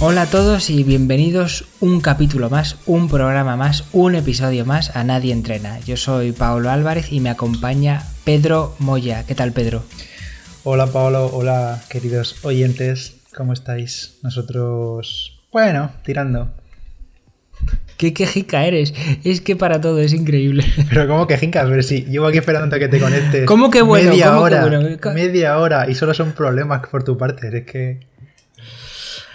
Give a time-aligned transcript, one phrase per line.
[0.00, 5.02] Hola a todos y bienvenidos un capítulo más, un programa más, un episodio más a
[5.02, 5.80] Nadie Entrena.
[5.80, 9.24] Yo soy Pablo Álvarez y me acompaña Pedro Moya.
[9.26, 9.82] ¿Qué tal Pedro?
[10.62, 14.18] Hola Pablo, hola queridos oyentes, ¿cómo estáis?
[14.22, 16.48] Nosotros, bueno, tirando.
[17.96, 18.94] Qué quejica eres.
[19.24, 20.64] Es que para todo es increíble.
[20.88, 21.66] Pero ¿cómo quejica?
[21.68, 23.46] Pero sí, llevo aquí esperando a que te conectes.
[23.46, 24.10] ¿Cómo que bueno?
[24.10, 24.60] Media ¿Cómo que hora.
[24.68, 25.12] bueno?
[25.12, 25.90] Media hora.
[25.90, 27.48] Y solo son problemas por tu parte.
[27.48, 28.06] Es que.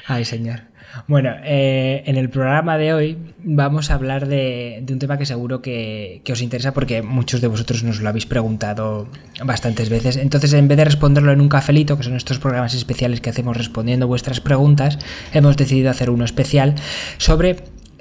[0.05, 0.61] Ay, señor.
[1.07, 5.61] Bueno, eh, en el programa de hoy vamos a hablar de, un tema que seguro
[5.61, 9.07] que, que os interesa porque muchos de vosotros nos lo habéis preguntado
[9.43, 10.17] bastantes veces.
[10.17, 13.57] Entonces, en vez de responderlo en un cafelito, que son estos programas especiales que hacemos
[13.57, 14.99] respondiendo vuestras preguntas,
[15.33, 16.75] hemos decidido hacer uno especial
[17.17, 17.55] sobre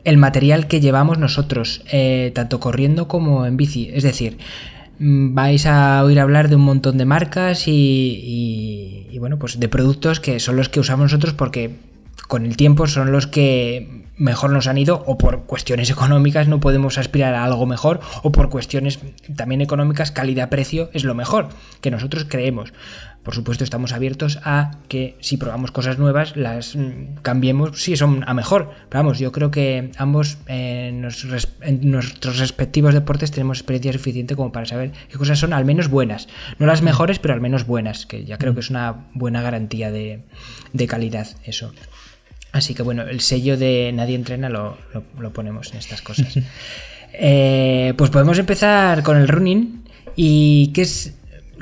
[0.05, 3.89] el material que llevamos nosotros, eh, tanto corriendo como en bici.
[3.95, 4.37] Es decir,
[4.98, 9.59] mm, vais a oír hablar de un montón de marcas y, y- y, bueno, pues
[9.61, 11.70] de productos que son los que usamos nosotros porque
[12.33, 16.61] con el tiempo son los que mejor nos han ido o por cuestiones económicas no
[16.61, 19.00] podemos aspirar a algo mejor o por cuestiones
[19.36, 21.50] también económicas calidad-precio es lo mejor
[21.83, 22.72] que nosotros creemos.
[23.22, 28.25] Por supuesto estamos abiertos a que si probamos cosas nuevas las mm, cambiemos si son
[28.27, 28.70] a mejor.
[28.88, 31.27] Pero vamos, yo creo que ambos eh, nos
[31.60, 35.88] en nuestros respectivos deportes tenemos experiencia suficiente como para saber qué cosas son al menos
[35.88, 36.28] buenas.
[36.58, 39.91] No las mejores, pero al menos buenas, que ya creo que es una buena garantía
[39.91, 40.22] de,
[40.72, 41.75] de calidad eso.
[42.53, 44.77] Así que bueno, el sello de Nadie Entrena lo,
[45.19, 46.34] lo- ponemos en estas cosas.
[47.14, 49.84] Eh, pues podemos empezar con el running.
[50.17, 51.14] ¿Y qué es,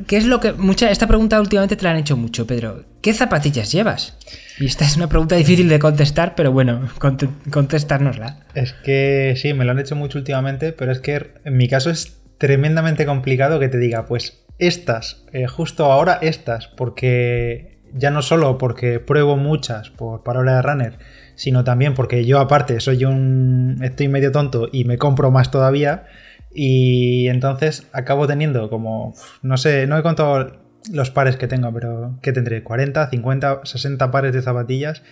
[0.07, 0.53] qué es lo que...
[0.53, 2.85] Mucha, esta pregunta últimamente te la han hecho mucho, Pedro.
[3.03, 4.17] ¿Qué zapatillas llevas?
[4.61, 8.45] Y esta es una pregunta difícil de contestar, pero bueno, conte- contestárnosla.
[8.55, 10.73] Es que sí, me lo han hecho mucho últimamente.
[10.73, 15.47] Pero es que en mi caso es tremendamente complicado que te diga, pues estas, eh,
[15.49, 16.69] justo ahora estas.
[16.69, 20.99] Porque ya no solo porque pruebo muchas por palabra de runner,
[21.35, 23.79] sino también porque yo aparte soy un...
[23.83, 26.05] estoy medio tonto y me compro más todavía.
[26.53, 30.53] Y entonces acabo teniendo como, no sé, no he contado
[30.93, 32.63] los pares que tengo, pero ¿qué tendré?
[32.63, 35.03] 40, 50, 60 pares de zapatillas.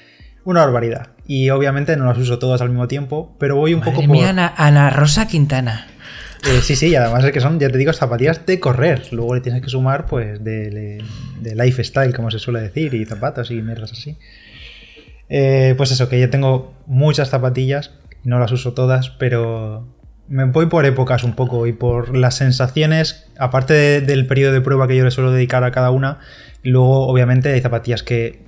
[0.44, 1.08] Una barbaridad.
[1.26, 4.22] Y obviamente no las uso todas al mismo tiempo, pero voy un Madre poco mía,
[4.22, 4.30] por...
[4.30, 5.86] Ana, Ana Rosa Quintana.
[6.46, 9.12] Eh, sí, sí, y además es que son, ya te digo, zapatillas de correr.
[9.12, 11.02] Luego le tienes que sumar, pues, de,
[11.42, 14.16] lifestyle, como se suele decir, y zapatos y mierdas así.
[15.28, 17.92] Eh, pues eso, que yo tengo muchas zapatillas,
[18.24, 19.86] no las uso todas, pero
[20.28, 24.60] me voy por épocas un poco y por las sensaciones, aparte de- del periodo de
[24.60, 26.20] prueba que yo le suelo dedicar a cada una,
[26.62, 28.47] luego obviamente hay zapatillas que,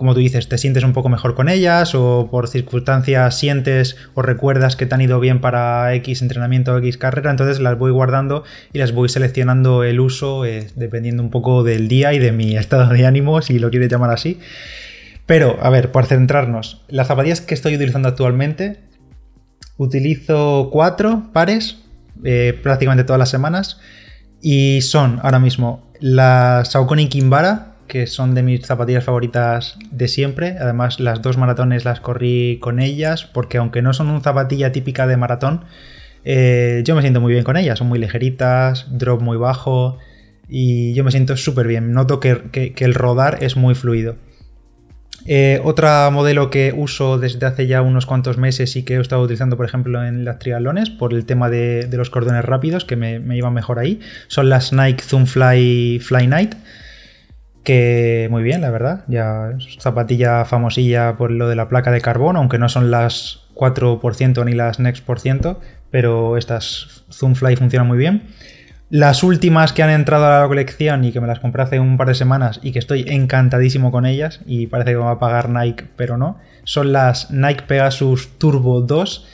[0.00, 4.22] como tú dices, te sientes un poco mejor con ellas o por circunstancias sientes o
[4.22, 7.90] recuerdas que te han ido bien para X entrenamiento o X carrera, entonces las voy
[7.90, 12.32] guardando y las voy seleccionando el uso eh, dependiendo un poco del día y de
[12.32, 14.40] mi estado de ánimo, si lo quieres llamar así.
[15.26, 18.78] Pero, a ver, por centrarnos, las zapatillas que estoy utilizando actualmente,
[19.76, 21.76] utilizo cuatro pares
[22.24, 23.78] eh, prácticamente todas las semanas
[24.40, 30.56] y son ahora mismo las Saucony Kimbara, que son de mis zapatillas favoritas de siempre.
[30.60, 35.08] Además, las dos maratones las corrí con ellas, porque aunque no son una zapatilla típica
[35.08, 35.64] de maratón,
[36.24, 37.78] eh, yo me siento muy bien con ellas.
[37.78, 39.98] Son muy ligeritas, drop muy bajo
[40.48, 41.92] y yo me siento súper bien.
[41.92, 44.14] Noto que, el rodar es muy fluido.
[45.26, 49.22] Eh, otra modelo que uso desde hace ya unos cuantos meses y que he estado
[49.22, 53.18] utilizando, por ejemplo, en las triatlones, por el tema de, los cordones rápidos, que me,
[53.18, 56.54] me iban mejor ahí, son las Nike Zoom Fly Fly Night.
[57.62, 59.04] Que muy bien, la verdad.
[59.08, 64.44] Ya zapatilla famosilla por lo de la placa de carbón, aunque no son las 4%
[64.44, 65.60] ni las Next por ciento,
[65.90, 68.22] pero estas Zoom Fly funcionan muy bien.
[68.88, 71.96] Las últimas que han entrado a la colección y que me las compré hace un
[71.96, 75.18] par de semanas y que estoy encantadísimo con ellas y parece que me va a
[75.20, 79.28] pagar Nike, pero no, son las Nike Pegasus Turbo 2.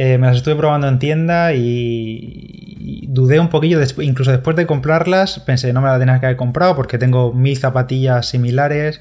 [0.00, 5.40] Eh, me las estuve probando en tienda y, dudé un poquillo, incluso después de comprarlas,
[5.40, 9.00] pensé no me las tenía que haber comprado porque tengo mil zapatillas similares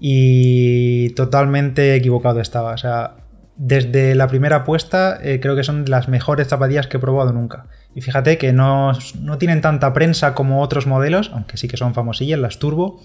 [0.00, 2.72] y totalmente equivocado estaba.
[2.72, 3.16] O sea,
[3.56, 7.66] desde la primera apuesta eh, creo que son las mejores zapatillas que he probado nunca.
[7.94, 11.92] Y fíjate que no, no tienen tanta prensa como otros modelos, aunque sí que son
[11.92, 13.02] famosillas, las Turbo,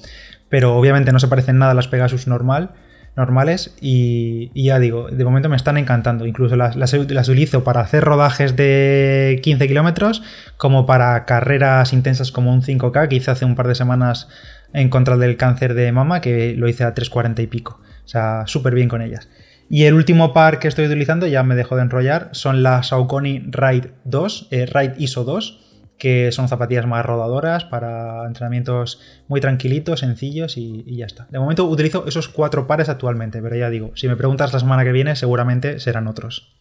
[0.48, 2.70] pero obviamente no se parecen nada a las Pegasus normal,
[3.16, 3.76] normales.
[3.82, 6.26] Y, ya digo, de momento me están encantando.
[6.26, 10.24] Incluso las, las, las utilizo para hacer rodajes de 15 kilómetros,
[10.58, 14.28] como para carreras intensas como un 5K que hice hace un par de semanas
[14.74, 17.80] en contra del cáncer de mama, que lo hice a 3.40 y pico.
[18.04, 19.30] O sea, súper bien con ellas.
[19.70, 23.40] Y el último par que estoy utilizando, ya me dejo de enrollar, son las Saucony
[23.50, 25.63] Ride 2, eh, Ride ISO 2,
[25.98, 31.28] que son zapatillas más rodadoras para entrenamientos muy tranquilitos, sencillos y, y, ya está.
[31.30, 34.84] De momento utilizo esos cuatro pares actualmente, pero ya digo, si me preguntas la semana
[34.84, 36.54] que viene, seguramente serán otros.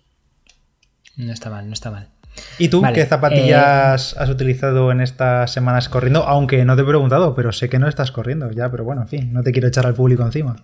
[1.17, 2.09] No está mal, no está mal.
[2.59, 6.25] ¿Y tú Vale, qué zapatillas has utilizado en estas semanas corriendo?
[6.25, 9.09] Aunque no te he preguntado, pero sé que no estás corriendo ya, pero bueno, en
[9.09, 10.57] fin, no te quiero echar al público encima.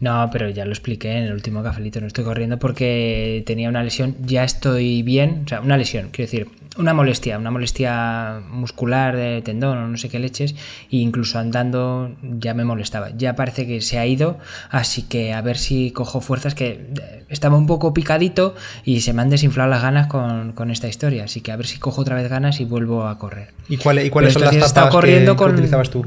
[0.00, 3.82] No, pero ya lo expliqué en el último cafelito, no estoy corriendo porque tenía una
[3.82, 9.14] lesión, ya estoy bien, o sea, una lesión, quiero decir, una molestia, una molestia muscular
[9.16, 10.52] de tendón o no sé qué leches,
[10.90, 13.10] e incluso andando ya me molestaba.
[13.16, 14.38] Ya parece que se ha ido,
[14.70, 16.88] así que a ver si cojo fuerzas, que
[17.28, 21.24] estaba un poco picadito y se me han desinflado las ganas con, con esta historia,
[21.24, 23.50] así que a ver si cojo otra vez ganas y vuelvo a correr.
[23.68, 26.04] ¿Y, cuál, y cuáles Pero son las zapas corriendo que, con- que utilizabas tú?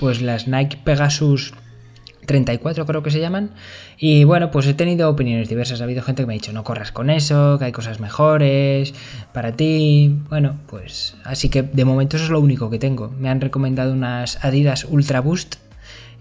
[0.00, 1.54] Pues las Nike Pegasus
[2.26, 3.50] 34 creo que se llaman.
[3.98, 5.80] Y bueno, pues he tenido opiniones diversas.
[5.80, 8.94] Ha habido gente que me ha dicho, no corras con eso, que hay cosas mejores
[9.32, 10.16] para ti.
[10.28, 13.12] Bueno, pues así que de momento eso es lo único que tengo.
[13.18, 15.56] Me han recomendado unas Adidas Ultra Boost.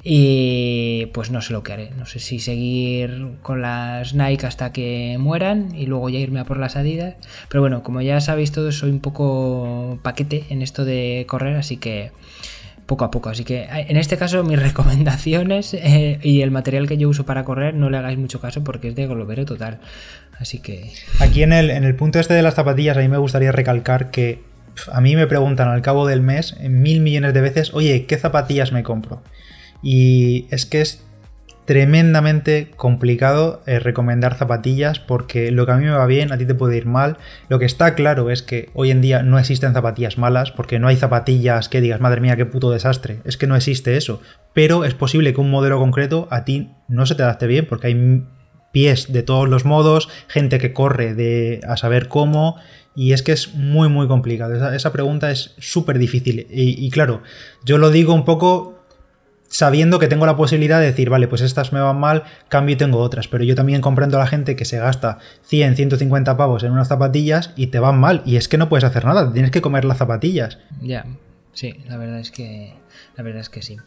[0.05, 1.91] Y pues no sé lo que haré.
[1.97, 6.45] No sé si seguir con las Nike hasta que mueran y luego ya irme a
[6.45, 7.15] por las Adidas.
[7.47, 11.77] Pero bueno, como ya sabéis todos, soy un poco paquete en esto de correr, así
[11.77, 12.11] que
[12.85, 13.29] poco a poco.
[13.29, 17.43] Así que en este caso mis recomendaciones eh, y el material que yo uso para
[17.43, 19.79] correr no le hagáis mucho caso porque es de globero total.
[20.39, 20.91] Así que...
[21.19, 24.11] Aquí en el, en el punto este de las zapatillas, a mí me gustaría recalcar
[24.11, 24.41] que
[24.91, 28.71] a mí me preguntan al cabo del mes mil millones de veces, oye, ¿qué zapatillas
[28.71, 29.21] me compro?
[29.83, 31.03] Y es que es
[31.65, 36.45] tremendamente complicado eh, recomendar zapatillas porque lo que a mí me va bien, a ti
[36.45, 37.17] te puede ir mal.
[37.49, 40.87] Lo que está claro es que hoy en día no existen zapatillas malas porque no
[40.87, 43.19] hay zapatillas que digas, madre mía, qué puto desastre.
[43.25, 44.21] Es que no existe eso.
[44.53, 47.87] Pero es posible que un modelo concreto a ti no se te adapte bien porque
[47.87, 48.23] hay
[48.71, 52.57] pies de todos los modos, gente que corre de a saber cómo,
[52.95, 54.73] y es que es muy muy complicado.
[54.73, 56.45] Esa, pregunta es súper difícil.
[56.49, 57.23] Y, claro,
[57.63, 58.72] yo lo digo un poco
[59.55, 62.75] sabiendo que tengo la posibilidad de decir, vale, pues estas me van mal, cambio y
[62.75, 63.27] tengo otras.
[63.27, 66.87] Pero yo también comprendo a la gente que se gasta 100, 150 pavos en unas
[66.87, 68.23] zapatillas y te van mal.
[68.25, 70.57] Y es que no puedes hacer nada, tienes que comer las zapatillas.
[70.81, 71.05] Ya,
[71.53, 72.73] sí, la verdad es que,
[73.15, 73.77] la verdad es que sí.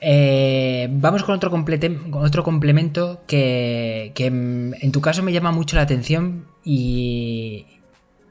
[0.00, 5.52] Eh, vamos con otro, complete- con otro complemento que, que en tu caso me llama
[5.52, 7.66] mucho la atención y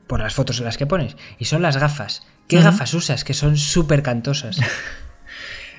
[0.06, 1.16] por las fotos en las que pones.
[1.40, 2.24] Y son las gafas.
[2.48, 3.24] ¿Qué gafas usas?
[3.24, 4.58] Que son súper cantosas.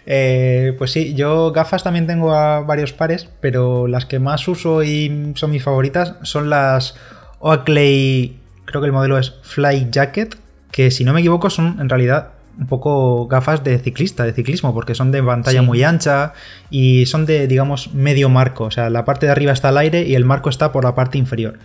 [0.06, 4.82] Eh, pues sí, yo gafas también tengo a varios pares, pero las que más uso
[4.84, 6.94] y son mis favoritas son las
[7.40, 10.36] Oakley, creo que el modelo es Fly Jacket,
[10.70, 14.72] que si no me equivoco son en realidad un poco gafas de ciclista, de ciclismo,
[14.72, 15.66] porque son de pantalla Sí.
[15.66, 16.32] muy ancha
[16.70, 20.02] y son de, digamos, medio marco, o sea, la parte de arriba está al aire
[20.06, 21.58] y el marco está por la parte inferior.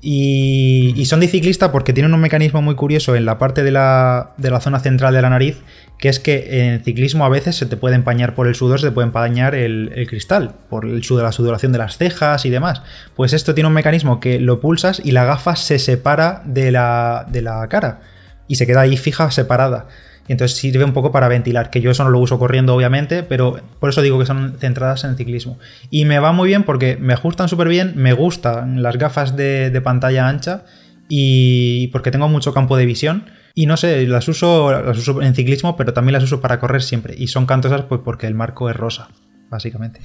[0.00, 3.72] Y, y son de ciclista porque tienen un mecanismo muy curioso en la parte de
[3.72, 5.62] la, de la zona central de la nariz,
[5.98, 8.86] que es que en ciclismo a veces se te puede empañar por el sudor, se
[8.86, 12.82] te puede empañar el, cristal, por el la sudoración de las cejas y demás.
[13.16, 17.26] Pues esto tiene un mecanismo que lo pulsas y la gafa se separa de la,
[17.28, 18.00] de la cara
[18.46, 19.88] y se queda ahí fija, separada.
[20.28, 23.60] Entonces sirve un poco para ventilar, que yo eso no lo uso corriendo obviamente, pero
[23.80, 25.58] por eso digo que son centradas en el ciclismo.
[25.90, 29.70] Y me va muy bien porque me ajustan súper bien, me gustan las gafas de,
[29.70, 30.64] de pantalla ancha
[31.08, 33.24] y porque tengo mucho campo de visión.
[33.54, 36.82] Y no sé, las uso, las uso en ciclismo, pero también las uso para correr
[36.82, 37.14] siempre.
[37.18, 39.08] Y son cantosas pues porque el marco es rosa,
[39.50, 40.00] básicamente.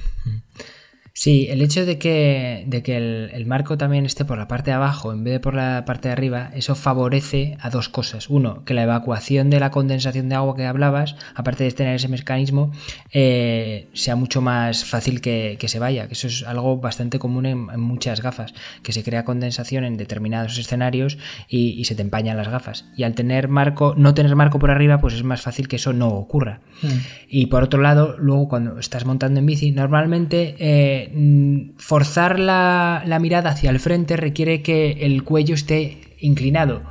[1.16, 4.72] Sí, el hecho de que, de que el, el marco también esté por la parte
[4.72, 8.28] de abajo en vez de por la parte de arriba, eso favorece a dos cosas.
[8.28, 12.08] Uno, que la evacuación de la condensación de agua que hablabas, aparte de tener ese
[12.08, 12.72] mecanismo,
[13.12, 17.46] eh, sea mucho más fácil que, que se vaya, que eso es algo bastante común
[17.46, 18.52] en, en muchas gafas,
[18.82, 21.16] que se crea condensación en determinados escenarios
[21.48, 22.86] y, y se te empañan las gafas.
[22.96, 25.92] Y al tener marco, no tener marco por arriba, pues es más fácil que eso
[25.92, 26.58] no ocurra.
[27.28, 33.02] Y por otro lado, luego cuando estás montando en bici, normalmente eh, mm, forzar la,
[33.06, 36.82] la mirada hacia el frente requiere que el cuello esté inclinado.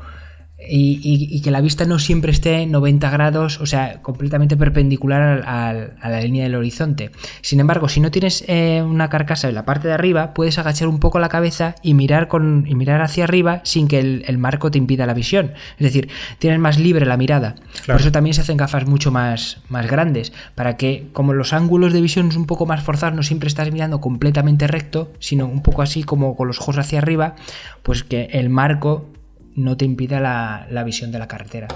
[0.70, 5.43] Y, y- y que la vista no siempre esté 90 grados, o sea, completamente perpendicular
[5.46, 5.74] a
[6.10, 7.12] la línea del horizonte.
[7.41, 10.88] Sin embargo, si no tienes eh, una carcasa en la parte de arriba, puedes agachar
[10.88, 14.38] un poco la cabeza y mirar, con, y mirar hacia arriba sin que el, el
[14.38, 15.51] marco te impida la visión.
[15.77, 17.55] Es decir, tienes más libre la mirada.
[17.84, 17.98] Claro.
[17.98, 21.93] Por eso también se hacen gafas mucho más, más grandes, para que como los ángulos
[21.93, 25.62] de visión son un poco más forzados, no siempre estás mirando completamente recto, sino un
[25.62, 27.36] poco así como con los ojos hacia arriba,
[27.84, 29.10] pues que el marco
[29.55, 31.67] no te impida la, la visión de la carretera.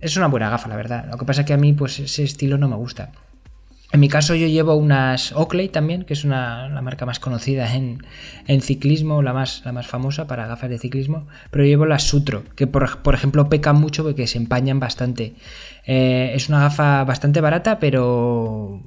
[0.00, 1.06] Es una buena gafa, la verdad.
[1.10, 3.12] Lo que pasa es que a mí, pues ese estilo no me gusta.
[3.94, 7.72] En mi caso yo llevo unas Oakley también, que es una, la marca más conocida
[7.76, 8.00] en,
[8.60, 12.66] ciclismo, la más, la más famosa para gafas de ciclismo, pero llevo las Sutro, que
[12.66, 15.34] por, por ejemplo pecan mucho porque se empañan bastante.
[15.86, 18.82] Eh, es una gafa bastante barata, pero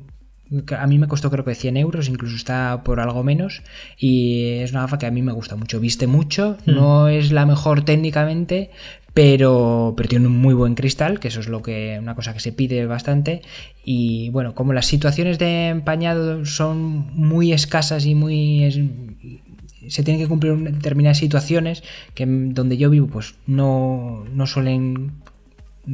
[0.78, 3.62] a mí me costó creo que 100 euros, incluso está por algo menos.
[3.98, 5.80] Y es una gafa que a mí me gusta mucho.
[5.80, 6.72] Viste mucho, hmm.
[6.72, 8.72] no es la mejor técnicamente,
[9.14, 12.40] pero, pero tiene un muy buen cristal, que eso es lo que una cosa que
[12.40, 13.42] se pide bastante.
[13.84, 18.64] Y bueno, como las situaciones de empañado son muy escasas y muy
[19.90, 25.14] se tienen que cumplir determinadas situaciones que donde yo vivo pues no, no suelen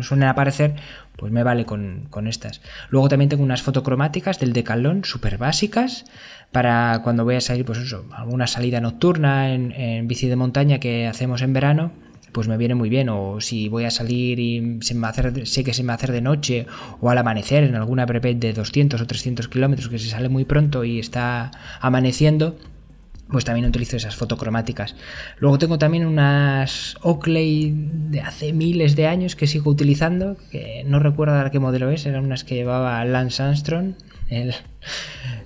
[0.01, 0.75] suelen aparecer
[1.15, 2.61] pues me vale con, estas.
[2.89, 6.05] Luego también tengo unas fotocromáticas del Decathlon súper básicas
[6.51, 11.07] para cuando voy a salir, pues eso, alguna salida nocturna en, bici de montaña que
[11.07, 11.91] hacemos en verano,
[12.31, 13.09] pues me viene muy bien.
[13.09, 16.65] O si voy a salir y sé que se me va a hacer de noche
[16.99, 20.45] o al amanecer en alguna prepet de 200 o 300 kilómetros que se sale muy
[20.45, 22.57] pronto y está amaneciendo,
[23.33, 24.95] pues también utilizo esas fotocromáticas.
[25.39, 30.99] Luego tengo también unas Oakley de hace miles de años que sigo utilizando, que no
[30.99, 33.95] recuerdo qué modelo es, eran unas que llevaba Lance Armstrong,
[34.29, 34.53] el,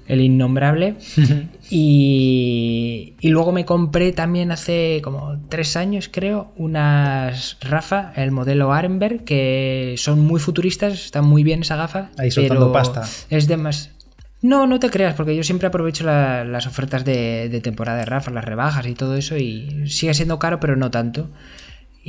[0.08, 0.96] el innombrable.
[1.70, 8.74] y, y, luego me compré también hace como tres años, creo, unas Rafa, el modelo
[8.74, 12.10] Arenberg, que son muy futuristas, están muy bien esa gafa.
[12.18, 13.08] Ahí soltando pasta.
[13.30, 13.97] Es de más
[14.42, 18.46] no, no te creas, porque yo siempre aprovecho las ofertas de, temporada de Rafa, las
[18.46, 21.30] rebajas y todo eso, y sigue siendo caro, pero no tanto.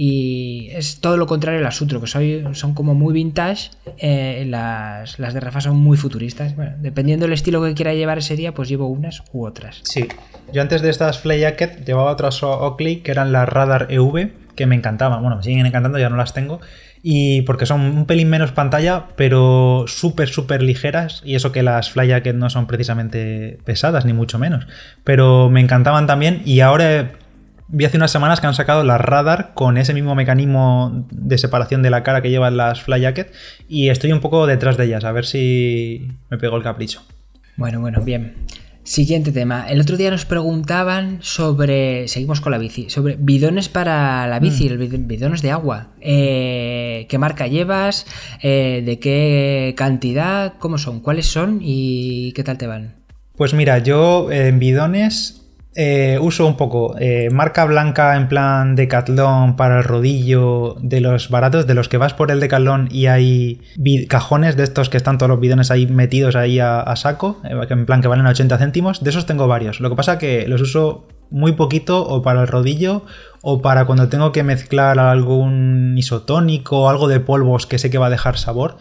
[0.00, 5.40] Y es todo lo contrario al Sutro, que son como muy vintage, eh, las, de
[5.40, 6.54] Rafa son muy futuristas.
[6.54, 9.80] Bueno, dependiendo del estilo que quiera llevar ese día, pues llevo unas u otras.
[9.82, 10.06] Sí,
[10.52, 14.66] yo antes de estas Fly Jacket llevaba otras Oakley, que eran las Radar EV, que
[14.66, 15.20] me encantaban.
[15.20, 16.60] Bueno, me siguen encantando, ya no las tengo
[17.02, 21.90] y porque son un pelín menos pantalla, pero súper, súper ligeras, y eso que las
[21.90, 24.66] Fly Jacket no son precisamente pesadas, ni mucho menos,
[25.04, 27.12] pero me encantaban también, y ahora
[27.68, 31.82] vi hace unas semanas que han sacado la radar con ese mismo mecanismo de separación
[31.82, 33.32] de la cara que llevan las Fly Jacket,
[33.68, 37.02] y estoy un poco detrás de ellas, a ver si me pego el capricho.
[37.56, 38.34] Bueno, bueno, bien.
[38.88, 39.66] Siguiente tema.
[39.68, 42.08] El otro día nos preguntaban sobre.
[42.08, 42.88] Seguimos con la bici.
[42.88, 45.06] Sobre bidones para la bici, mm.
[45.06, 45.88] bidones de agua.
[46.00, 48.06] Eh, ¿Qué marca llevas?
[48.42, 50.54] Eh, ¿De qué cantidad?
[50.58, 51.00] ¿Cómo son?
[51.00, 51.58] ¿Cuáles son?
[51.60, 52.94] ¿Y qué tal te van?
[53.36, 55.42] Pues mira, yo en bidones
[55.74, 61.28] eh, uso un poco eh, marca blanca en plan Decathlon para el rodillo de los
[61.28, 63.60] baratos, de los que vas por el Decathlon y hay
[64.08, 67.86] cajones de estos que están todos los bidones ahí metidos ahí a, saco, eh, en
[67.86, 69.04] plan que valen 80 céntimos.
[69.04, 69.80] De esos tengo varios.
[69.80, 73.04] Lo que pasa que los uso muy poquito o para el rodillo
[73.42, 77.98] o para cuando tengo que mezclar algún isotónico o algo de polvos que sé que
[77.98, 78.78] va a dejar sabor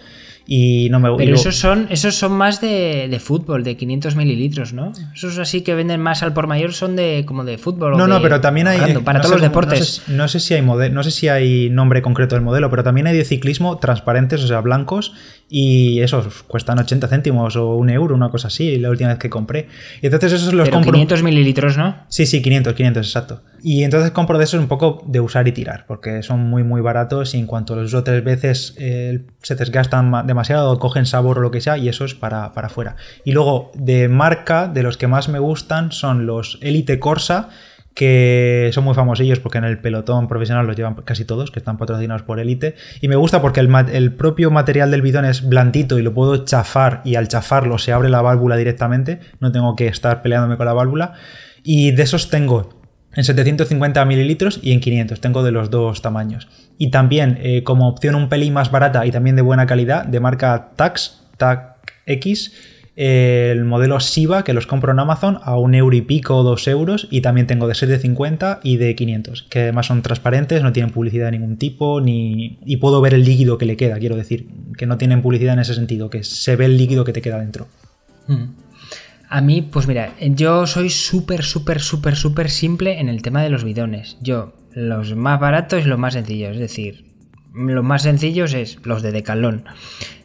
[0.50, 4.94] y no me Pero esos son, esos son más de, fútbol, de 500 mililitros, ¿no?
[5.14, 7.98] Esos así que venden más al por mayor son de como de fútbol.
[7.98, 8.98] No, no, pero también hay.
[9.00, 10.04] para todos los deportes.
[10.08, 13.18] No sé, si hay no sé si hay nombre concreto del modelo, pero también hay
[13.18, 15.14] de ciclismo transparentes, o sea, blancos,
[15.50, 19.30] y esos cuestan 80 céntimos o un euro, una cosa así, la última vez que
[19.30, 19.68] compré.
[20.02, 21.96] Y entonces esos los Pero 500 mililitros, ¿no?
[22.10, 23.42] Sí, sí, 500, 500, exacto.
[23.64, 26.82] Y entonces compro de esos un poco de usar y tirar, porque son muy, muy
[26.82, 31.42] baratos y en cuanto los uso tres veces eh, se desgastan demasiado, cogen sabor o
[31.42, 32.98] lo que sea, y eso es para, para afuera.
[33.24, 37.50] Y luego, de marca, de los que más me gustan son los Elite Corsa
[37.98, 41.80] que son muy famosillos porque en el pelotón profesional los llevan casi todos, que están
[41.80, 42.76] patrocinados por Elite.
[43.02, 47.02] Y me gusta porque el, propio material del bidón es blandito y lo puedo chafar
[47.06, 50.74] y al chafarlo se abre la válvula directamente, no tengo que estar peleándome con la
[50.74, 51.14] válvula.
[51.64, 52.70] Y de esos tengo
[53.16, 56.48] en 750 mililitros y en 500, tengo de los dos tamaños.
[56.78, 60.20] Y también eh, como opción un pelín más barata y también de buena calidad, de
[60.20, 62.54] marca Tax, TAC X,
[62.98, 66.68] el modelo Siva, que los compro en Amazon a un euro y pico o dos
[66.68, 70.92] euros, y también tengo de 750 y de 500, que además son transparentes, no tienen
[70.92, 72.58] publicidad de ningún tipo, ni...
[72.66, 75.60] y puedo ver el líquido que le queda, quiero decir, que no tienen publicidad en
[75.60, 77.68] ese sentido, que se ve el líquido que te queda dentro.
[78.26, 78.56] Hmm.
[79.30, 83.52] A mí, pues mira, yo soy súper, súper, súper, súper simple en el tema de
[83.52, 84.18] los bidones.
[84.22, 87.06] Yo, los más baratos y los más sencillos, es decir,
[87.54, 89.66] los más sencillos es los de Decalón.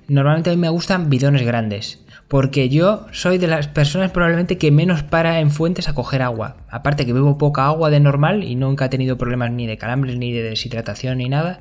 [0.08, 2.02] Normalmente a mí me gustan bidones grandes
[2.32, 6.56] porque yo soy de las personas probablemente que menos para en fuentes a coger agua.
[6.70, 10.16] Aparte que bebo poca agua de normal y nunca he tenido problemas ni de calambres,
[10.16, 11.60] ni de deshidratación, ni nada.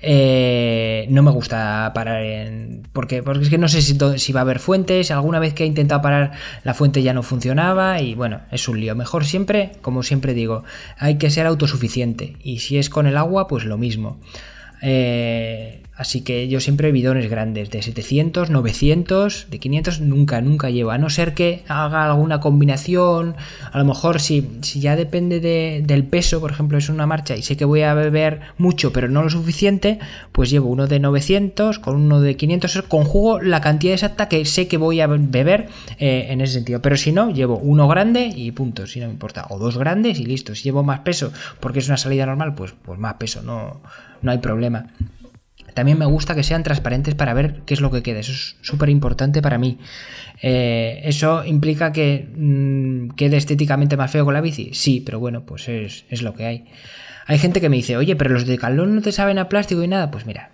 [0.00, 2.88] Eh, no me gusta parar en...
[2.94, 5.64] Porque, porque es que no sé si, si, va a haber fuentes, alguna vez que
[5.64, 6.32] he intentado parar
[6.64, 8.94] la fuente ya no funcionaba y bueno, es un lío.
[8.94, 10.64] Mejor siempre, como siempre digo,
[10.96, 14.18] hay que ser autosuficiente y si es con el agua, pues lo mismo.
[14.82, 20.92] Eh, Así que yo siempre bidones grandes, de 700, 900, de 500 nunca, nunca llevo.
[20.92, 23.34] A no ser que haga alguna combinación,
[23.72, 25.40] a lo mejor si, si ya depende
[25.84, 29.08] del peso, por ejemplo, es una marcha y sé que voy a beber mucho pero
[29.08, 29.98] no lo suficiente,
[30.30, 34.68] pues llevo uno de 900 con uno de 500, conjugo la cantidad exacta que sé
[34.68, 35.66] que voy a beber
[35.98, 36.80] eh, en ese sentido.
[36.80, 39.46] Pero si no, llevo uno grande y punto, si no me importa.
[39.50, 40.54] O dos grandes y listo.
[40.54, 43.80] Si llevo más peso porque es una salida normal, pues, pues más peso, no,
[44.22, 44.86] no hay problema.
[45.78, 48.18] También me gusta que sean transparentes para ver qué es lo que queda.
[48.18, 49.78] Eso es súper importante para mí.
[50.42, 54.70] Eh, ¿Eso implica que mm, quede estéticamente más feo con la bici?
[54.72, 56.64] Sí, pero bueno, pues es, lo que hay.
[57.26, 59.80] Hay gente que me dice, oye, pero los de calón no te saben a plástico
[59.84, 60.10] y nada.
[60.10, 60.50] Pues mira,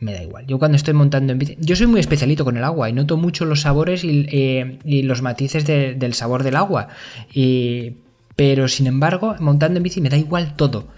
[0.00, 0.44] me da igual.
[0.48, 3.16] Yo cuando estoy montando en bici, yo soy muy especialito con el agua y noto
[3.16, 6.88] mucho los sabores y, eh, los matices del sabor del agua.
[8.34, 10.88] pero sin embargo, montando en bici me da igual todo.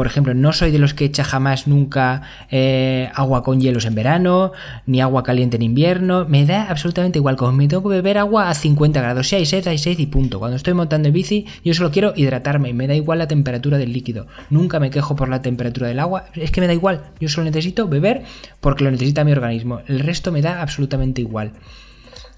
[0.00, 3.94] Por ejemplo, no soy de los que echa jamás nunca eh, agua con hielos en
[3.94, 4.52] verano,
[4.86, 6.24] ni agua caliente en invierno.
[6.24, 7.36] Me da absolutamente igual.
[7.36, 10.06] Como me tengo que beber agua a 50 grados, si hay sed, hay sed y
[10.06, 10.38] punto.
[10.38, 13.76] Cuando estoy montando en bici, yo solo quiero hidratarme y me da igual la temperatura
[13.76, 14.26] del líquido.
[14.48, 16.24] Nunca me quejo por la temperatura del agua.
[16.32, 17.02] Es que me da igual.
[17.20, 18.22] Yo solo necesito beber
[18.60, 19.82] porque lo necesita mi organismo.
[19.86, 21.52] El resto me da absolutamente igual.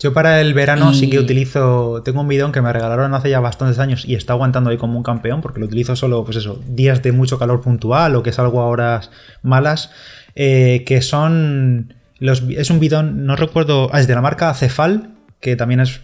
[0.02, 3.38] Yo para el verano sí que utilizo, tengo un bidón que me regalaron hace ya
[3.38, 6.61] bastantes años y está aguantando ahí como un campeón porque lo utilizo solo, pues eso,
[6.66, 9.92] días de mucho calor puntual o que salgo a horas malas,
[10.35, 15.11] eh, que son, los, es un bidón, no recuerdo, ah, es de la marca Cefal,
[15.38, 16.00] que también es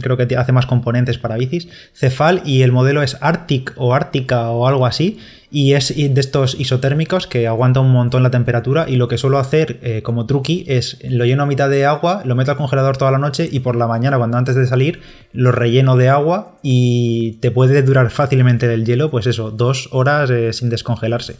[0.00, 4.50] creo que hace más componentes para bicis, Cefal y el modelo es Arctic o Ártica
[4.50, 5.18] o algo así
[5.50, 9.38] y es de estos isotérmicos que aguanta un montón la temperatura y lo que suelo
[9.38, 12.96] hacer eh, como truqui es lo lleno a mitad de agua, lo meto al congelador
[12.96, 15.00] toda la noche y por la mañana cuando antes de salir
[15.32, 20.28] lo relleno de agua y te puede durar fácilmente el hielo pues eso, dos horas
[20.30, 21.36] eh, sin descongelarse.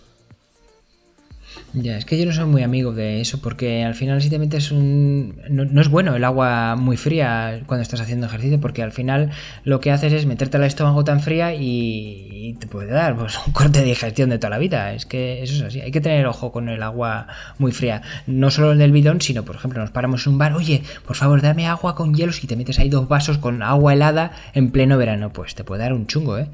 [1.74, 4.38] Ya, es que yo no soy muy amigo de eso porque al final si te
[4.38, 5.40] metes un...
[5.50, 9.32] No, es bueno el agua muy fría cuando estás haciendo ejercicio porque al final
[9.64, 13.52] lo que haces es meterte al estómago tan fría y, te puede dar pues, un
[13.52, 14.94] corte de digestión de toda la vida.
[14.94, 15.80] Es que eso es así.
[15.80, 17.26] Hay que tener ojo con el agua
[17.58, 18.02] muy fría.
[18.28, 21.16] No solo el del bidón, sino por ejemplo nos paramos en un bar, oye, por
[21.16, 24.70] favor dame agua con hielos y te metes ahí dos vasos con agua helada en
[24.70, 25.32] pleno verano.
[25.32, 26.46] Pues te puede dar un chungo, ¿eh?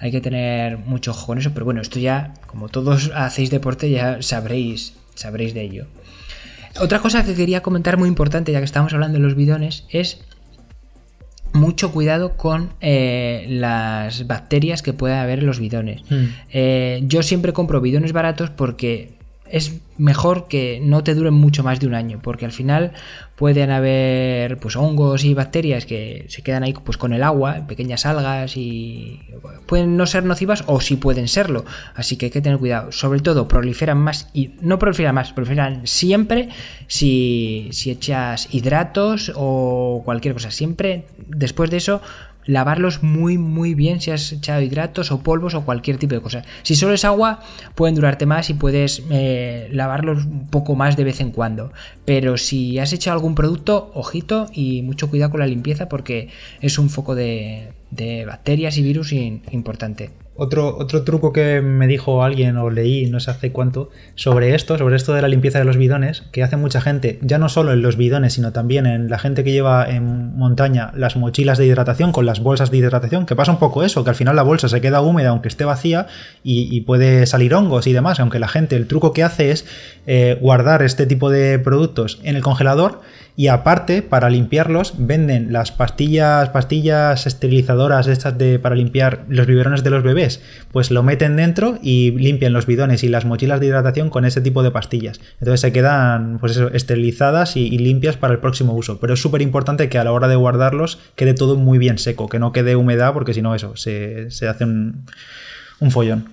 [0.00, 3.90] Hay que tener mucho ojo con eso, pero bueno, esto ya, como todos hacéis deporte,
[3.90, 5.86] ya sabréis, sabréis de ello.
[6.80, 10.20] Otra cosa que quería comentar muy importante, ya que estamos hablando de los bidones, es
[11.52, 16.02] mucho cuidado con eh, las bacterias que pueda haber en los bidones.
[16.10, 16.24] Hmm.
[16.52, 19.13] Eh, yo siempre compro bidones baratos porque
[19.54, 22.90] es mejor que no te duren mucho más de un año, porque al final
[23.36, 28.04] pueden haber pues hongos y bacterias que se quedan ahí pues con el agua, pequeñas
[28.04, 29.20] algas y
[29.66, 31.64] pueden no ser nocivas o sí pueden serlo,
[31.94, 32.90] así que hay que tener cuidado.
[32.90, 36.48] Sobre todo proliferan más y no proliferan más, proliferan siempre
[36.88, 42.02] si, si echas hidratos o cualquier cosa, siempre después de eso
[42.46, 46.44] lavarlos muy muy bien si has echado hidratos o polvos o cualquier tipo de cosa.
[46.62, 47.40] Si solo es agua,
[47.74, 51.72] pueden durarte más y puedes eh, lavarlos un poco más de vez en cuando.
[52.04, 56.28] Pero si has echado algún producto, ojito y mucho cuidado con la limpieza porque
[56.60, 60.23] es un foco de, de bacterias y virus importante.
[60.36, 64.76] Otro, otro truco que me dijo alguien o leí no sé hace cuánto sobre esto,
[64.76, 67.72] sobre esto de la limpieza de los bidones, que hace mucha gente, ya no solo
[67.72, 71.66] en los bidones, sino también en la gente que lleva en montaña las mochilas de
[71.66, 74.42] hidratación con las bolsas de hidratación, que pasa un poco eso, que al final la
[74.42, 76.08] bolsa se queda húmeda aunque esté vacía
[76.42, 79.64] y, puede salir hongos y demás, aunque la gente, el truco que hace es
[80.06, 83.00] eh, guardar este tipo de productos en el congelador
[83.36, 89.82] y aparte, para limpiarlos, venden las pastillas, pastillas esterilizadoras estas de para limpiar los biberones
[89.82, 90.40] de los bebés.
[90.70, 94.40] Pues lo meten dentro y limpian los bidones y las mochilas de hidratación con ese
[94.40, 95.20] tipo de pastillas.
[95.40, 99.00] Entonces se quedan, pues eso, esterilizadas y, limpias para el próximo uso.
[99.00, 102.28] Pero es súper importante que a la hora de guardarlos quede todo muy bien seco,
[102.28, 105.06] que no quede humedad, porque si no, eso, se, hace un,
[105.80, 106.28] un follón.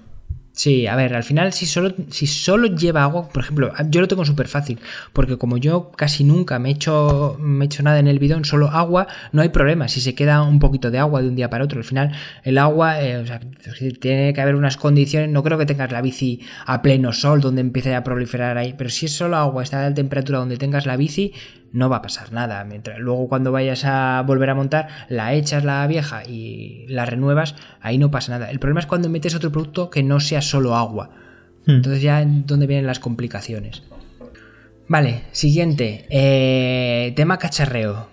[0.62, 4.08] Sí, a ver, al final si solo, si solo lleva agua, por ejemplo, yo lo
[4.08, 4.78] tengo súper fácil,
[5.12, 9.42] porque como yo casi nunca me echo, me nada en el bidón, solo agua, no
[9.42, 9.88] hay problema.
[9.88, 12.12] Si se queda un poquito de agua de un día para otro, al final
[12.44, 13.40] el agua, eh, o sea,
[14.00, 17.62] tiene que haber unas condiciones, no creo que tengas la bici a pleno sol donde
[17.62, 20.86] empiece a proliferar ahí, pero si es solo agua, está a la temperatura donde tengas
[20.86, 21.34] la bici,
[21.74, 22.64] no va a pasar nada.
[22.64, 27.56] Mientras luego cuando vayas a volver a montar, la echas la vieja y la renuevas,
[27.82, 28.52] ahí no pasa nada.
[28.52, 31.10] El problema es cuando metes otro producto que no sea solo agua.
[31.66, 31.72] Hmm.
[31.72, 33.84] Entonces ya es donde vienen las complicaciones.
[34.88, 36.06] Vale, siguiente.
[36.10, 38.10] Eh, tema cacharreo.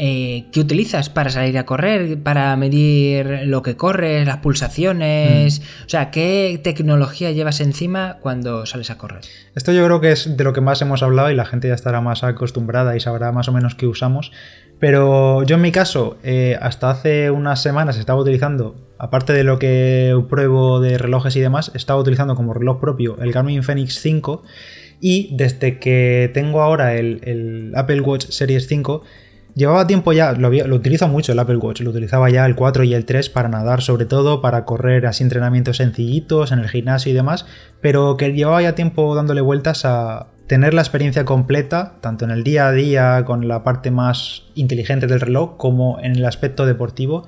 [0.00, 2.22] Eh, ¿qué utilizas para salir a correr?
[2.22, 5.58] ¿Para medir lo que corres, las pulsaciones?
[5.58, 5.84] Mm.
[5.86, 9.22] O sea, ¿qué tecnología llevas encima cuando sales a correr?
[9.56, 11.74] Esto yo creo que es de lo que más hemos hablado y la gente ya
[11.74, 14.30] estará más acostumbrada y sabrá más o menos qué usamos.
[14.78, 19.58] Pero yo en mi caso, eh, hasta hace unas semanas estaba utilizando, aparte de lo
[19.58, 24.44] que pruebo de relojes y demás, estaba utilizando como reloj propio el Garmin Fenix 5
[25.00, 29.02] y desde que tengo ahora el, el Apple Watch Series 5,
[29.58, 30.50] Llevaba tiempo ya, lo,
[31.08, 34.06] mucho el Apple Watch, lo utilizaba ya el 4 y el 3 para nadar sobre
[34.06, 37.44] todo, para correr así entrenamientos sencillitos en el gimnasio y demás,
[37.80, 42.44] pero que llevaba ya tiempo dándole vueltas a tener la experiencia completa, tanto en el
[42.44, 47.26] día a día con la parte más inteligente del reloj como en el aspecto deportivo.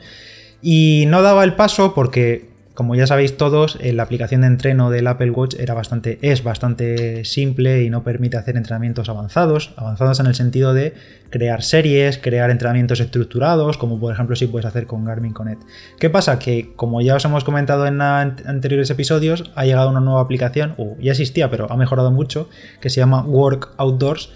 [0.62, 2.50] Y no daba el paso porque
[2.81, 6.43] como ya sabéis todos, eh, la aplicación de entreno del Apple Watch era bastante, es
[6.43, 10.95] bastante simple y no permite hacer entrenamientos avanzados, avanzados en el sentido de
[11.29, 15.62] crear series, crear entrenamientos estructurados, como por ejemplo si puedes hacer con Garmin Connect.
[15.99, 16.38] ¿Qué pasa?
[16.38, 20.97] Que como ya os hemos comentado en anteriores episodios, ha llegado una nueva aplicación, o
[21.03, 22.49] ya existía, pero ha mejorado mucho,
[22.81, 24.31] que se llama Work Outdoors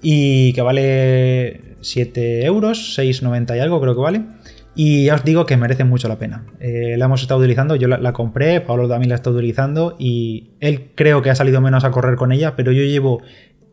[0.00, 4.39] y que vale 7 euros, 6,90 y algo creo que vale
[4.74, 6.46] y ya os digo que merece mucho la pena.
[6.60, 10.92] Eh, la hemos estado utilizando, yo la, compré, Pablo también la está utilizando y él
[10.94, 13.22] creo que ha salido menos a correr con ella, pero yo llevo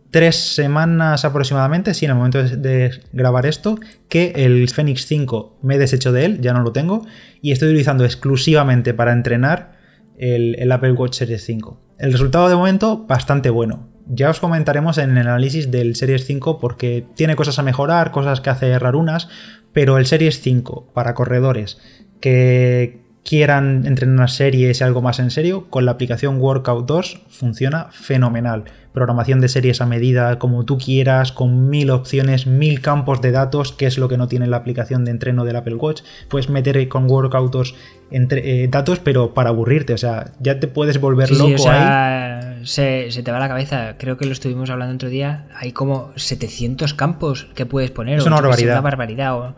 [0.10, 3.78] tres semanas aproximadamente, sí, en el momento de, grabar esto,
[4.10, 7.06] que el Fenix 5 me he deshecho de él, ya no lo tengo,
[7.42, 9.78] y estoy utilizando exclusivamente para entrenar
[10.18, 11.96] el, el Apple Watch Series 5.
[12.00, 13.97] El resultado de momento bastante bueno.
[14.10, 18.42] Ya os comentaremos en el análisis del Series 5 porque tiene cosas a mejorar, cosas
[18.42, 19.28] que hace rarunas,
[19.74, 21.78] pero el Series 5 para corredores
[22.20, 27.88] que quieran entrenar series y algo más en serio, con la aplicación Workout 2 funciona
[27.92, 28.64] fenomenal.
[28.94, 33.74] Programación de series a medida, como tú quieras, con mil opciones, mil campos de datos,
[33.74, 36.04] que es lo que no tiene la aplicación de entreno del Apple Watch.
[36.30, 37.76] Puedes meter con Workout 2
[38.12, 42.64] entre, eh, datos, pero para aburrirte, o sea, ya te puedes volver loco ahí.
[42.64, 46.12] Se, se, te va la cabeza, creo que lo estuvimos hablando otro día, hay como
[46.16, 48.20] 700 campos que puedes poner.
[48.20, 48.76] Es una barbaridad.
[48.76, 49.56] Una barbaridad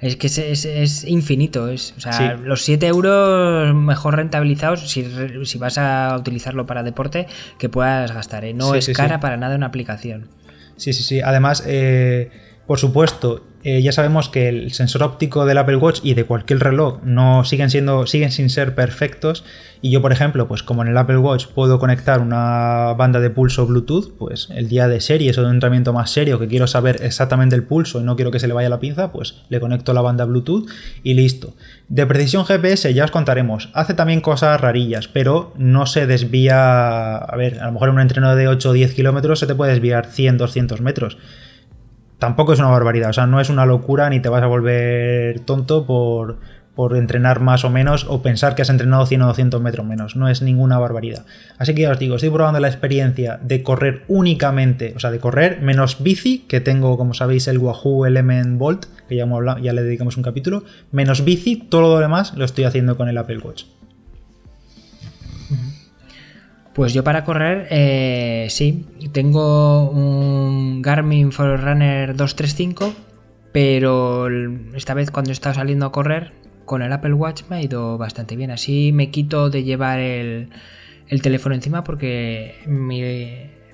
[0.00, 1.68] es que es, infinito.
[1.68, 5.06] Es, o sea, los 7 euros mejor rentabilizados si,
[5.44, 7.26] si, vas a utilizarlo para deporte
[7.58, 8.44] que puedas gastar.
[8.44, 8.54] ¿eh?
[8.54, 10.28] No es cara para nada una aplicación.
[10.76, 11.20] Sí, sí, sí.
[11.20, 12.30] Además, eh,
[12.70, 16.60] por supuesto, eh, ya sabemos que el sensor óptico del Apple Watch y de cualquier
[16.60, 19.42] reloj no siguen siendo siguen sin ser perfectos.
[19.80, 23.28] Y yo por ejemplo pues como en el Apple Watch puedo conectar una banda de
[23.28, 26.68] pulso Bluetooth pues el día de series o de un entrenamiento más serio que quiero
[26.68, 29.58] saber exactamente el pulso y no quiero que se le vaya la pinza pues le
[29.58, 30.70] conecto la banda Bluetooth
[31.02, 31.54] y listo.
[31.88, 33.70] De precisión GPS ya os contaremos.
[33.72, 38.02] Hace también cosas rarillas pero no se desvía a ver a lo mejor en un
[38.02, 41.18] entreno de 8 o 10 kilómetros se te puede desviar 100 200 metros
[42.20, 45.40] tampoco es una barbaridad, o sea, no es una locura ni te vas a volver
[45.40, 46.38] tonto por,
[46.76, 50.14] por entrenar más o menos o pensar que has entrenado 100 o 200 metros menos,
[50.14, 51.24] no es ninguna barbaridad.
[51.58, 55.18] Así que ya os digo, estoy probando la experiencia de correr únicamente, o sea, de
[55.18, 59.58] correr menos bici, que tengo, como sabéis, el Wahoo Element Bolt, que ya, hemos hablado,
[59.58, 63.18] ya le dedicamos un capítulo, menos bici, todo lo demás lo estoy haciendo con el
[63.18, 63.64] Apple Watch.
[66.80, 72.94] Pues yo para correr, eh, sí, tengo un Garmin Forerunner 235,
[73.52, 74.28] pero
[74.74, 76.32] esta vez cuando he estado saliendo a correr
[76.64, 78.50] con el Apple Watch me ha ido bastante bien.
[78.50, 80.48] Así me quito de llevar el,
[81.08, 83.02] el teléfono encima porque mi,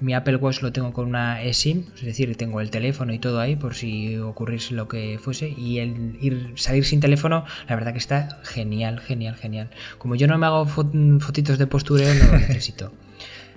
[0.00, 3.40] mi Apple Watch lo tengo con una eSIM, es decir, tengo el teléfono y todo
[3.40, 5.48] ahí por si ocurriese lo que fuese.
[5.48, 9.70] Y el ir, salir sin teléfono, la verdad que está genial, genial, genial.
[9.98, 12.92] Como yo no me hago fotitos de postureo, no lo necesito.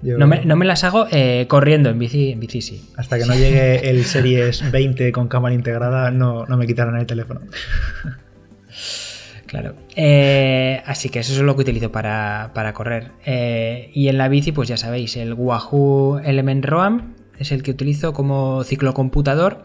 [0.01, 2.89] No, me, las hago eh, corriendo en bici, en bici sí.
[2.95, 7.05] Hasta que no llegue el Series 20 con cámara integrada, no, no me quitarán el
[7.05, 7.41] teléfono.
[9.49, 9.73] Claro.
[9.95, 13.13] Eh, así que eso es lo que utilizo para, correr.
[13.25, 17.71] Eh, y en la bici, pues ya sabéis, el Wahoo Element Roam es el que
[17.71, 19.63] utilizo como ciclocomputador.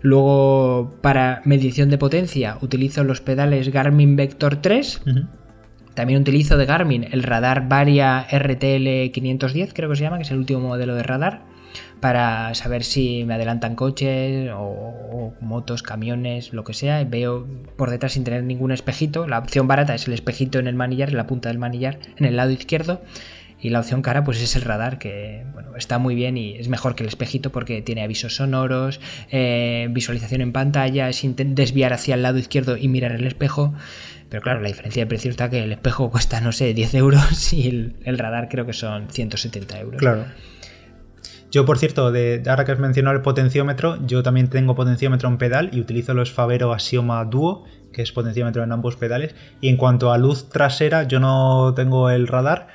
[0.00, 5.02] Luego, para medición de potencia, utilizo los pedales Garmin Vector 3.
[5.94, 10.30] También utilizo de Garmin el radar Varia RTL 510, creo que se llama, que es
[10.30, 11.55] el último modelo de radar
[12.00, 17.02] para saber si me adelantan coches o, motos, camiones, lo que sea.
[17.04, 19.26] Veo por detrás sin tener ningún espejito.
[19.26, 22.26] La opción barata es el espejito en el manillar, en la punta del manillar, en
[22.26, 23.02] el lado izquierdo.
[23.58, 26.68] Y la opción cara, pues es el radar, que bueno, está muy bien y es
[26.68, 32.14] mejor que el espejito porque tiene avisos sonoros, eh, visualización en pantalla, sin desviar hacia
[32.14, 33.72] el lado izquierdo y mirar el espejo.
[34.28, 37.52] Pero claro, la diferencia de precio está que el espejo cuesta, no sé, 10 euros
[37.54, 40.00] y el, el radar creo que son 170 euros.
[40.00, 40.26] Claro.
[41.50, 45.70] Yo, por cierto, ahora que has mencionado el potenciómetro, yo también tengo potenciómetro en pedal
[45.72, 49.34] y utilizo los Favero Axioma Duo, que es potenciómetro en ambos pedales.
[49.60, 52.68] Y en cuanto a luz trasera, yo no tengo el radar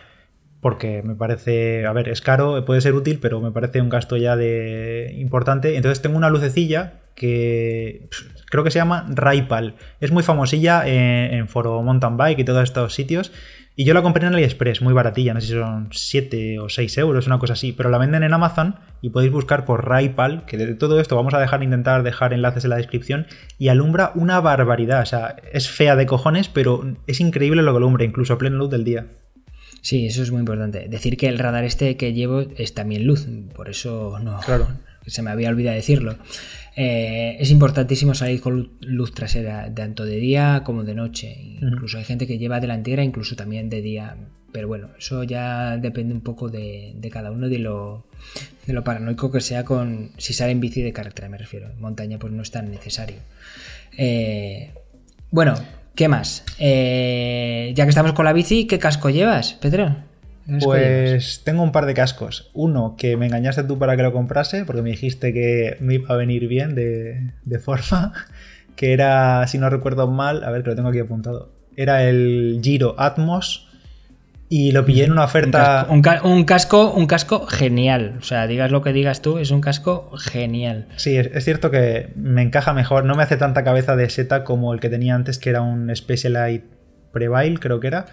[0.62, 4.16] porque me parece, a ver, es caro, puede ser útil, pero me parece un gasto
[4.16, 5.76] ya de importante.
[5.76, 8.08] Entonces tengo una lucecilla que
[8.46, 9.76] creo que se llama Raipal.
[10.00, 13.32] Es muy famosilla en, en foro mountain bike y todos estos sitios.
[13.76, 16.98] Y yo la compré en AliExpress, muy baratilla, no sé si son 7 o 6
[16.98, 20.58] euros, una cosa así, pero la venden en Amazon y podéis buscar por Raipal, que
[20.58, 24.42] de todo esto vamos a dejar, intentar dejar enlaces en la descripción, y alumbra una
[24.42, 28.38] barbaridad, o sea, es fea de cojones, pero es increíble lo que alumbra, incluso a
[28.38, 29.08] plena luz del día.
[29.82, 30.88] Sí, eso es muy importante.
[30.88, 34.40] Decir que el radar este que llevo es también luz, por eso no.
[34.42, 34.68] Claro.
[35.06, 36.18] Se me había olvidado decirlo.
[36.76, 41.58] Eh, es importantísimo salir con luz trasera, tanto de día como de noche.
[41.62, 44.16] Incluso hay gente que lleva delantera, incluso también de día.
[44.52, 48.06] Pero bueno, eso ya depende un poco de, cada uno de lo,
[48.66, 50.12] de lo paranoico que sea con.
[50.18, 51.70] Si sale en bici de carretera, me refiero.
[51.70, 53.18] En montaña, pues no es tan necesario.
[53.98, 54.72] Eh,
[55.30, 55.56] bueno,
[55.96, 56.44] ¿qué más?
[56.60, 60.11] Eh, ya que estamos con la bici, ¿qué casco llevas, Pedro?
[60.60, 62.50] Pues tengo un par de cascos.
[62.54, 66.14] Uno que me engañaste tú para que lo comprase, porque me dijiste que me iba
[66.14, 68.14] a venir bien de, de forma.
[68.74, 71.52] Que era, si no recuerdo mal, a ver que lo tengo aquí apuntado.
[71.76, 73.68] Era el Giro Atmos.
[74.50, 75.86] Y lo pillé en una oferta.
[75.90, 76.02] Un
[76.46, 78.16] casco, un casco, genial.
[78.20, 80.88] O sea, digas lo que digas tú, es un casco genial.
[80.96, 83.06] Sí, es, es cierto que me encaja mejor.
[83.06, 85.96] No me hace tanta cabeza de seta como el que tenía antes, que era un
[85.96, 86.64] Specialized
[87.12, 88.08] Prevail, creo que era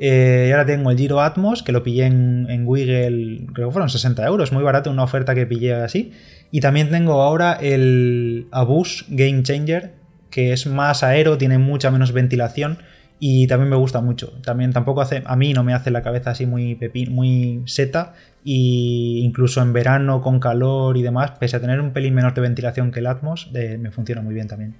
[0.00, 3.72] eh, y ahora tengo el Giro Atmos, que lo pillé en, en Wiggle, creo que
[3.72, 6.12] fueron 60 euros, muy barato, una oferta que pillé así.
[6.50, 9.92] Y también tengo ahora el Abus Game Changer,
[10.30, 12.78] que es más aero, tiene mucha menos ventilación
[13.18, 14.32] y también me gusta mucho.
[14.44, 18.14] También tampoco hace, a mí no me hace la cabeza así muy pepín, muy seta
[18.44, 22.40] y incluso en verano con calor y demás, pese a tener un pelín menos de
[22.40, 24.76] ventilación que el Atmos, me funciona muy bien también.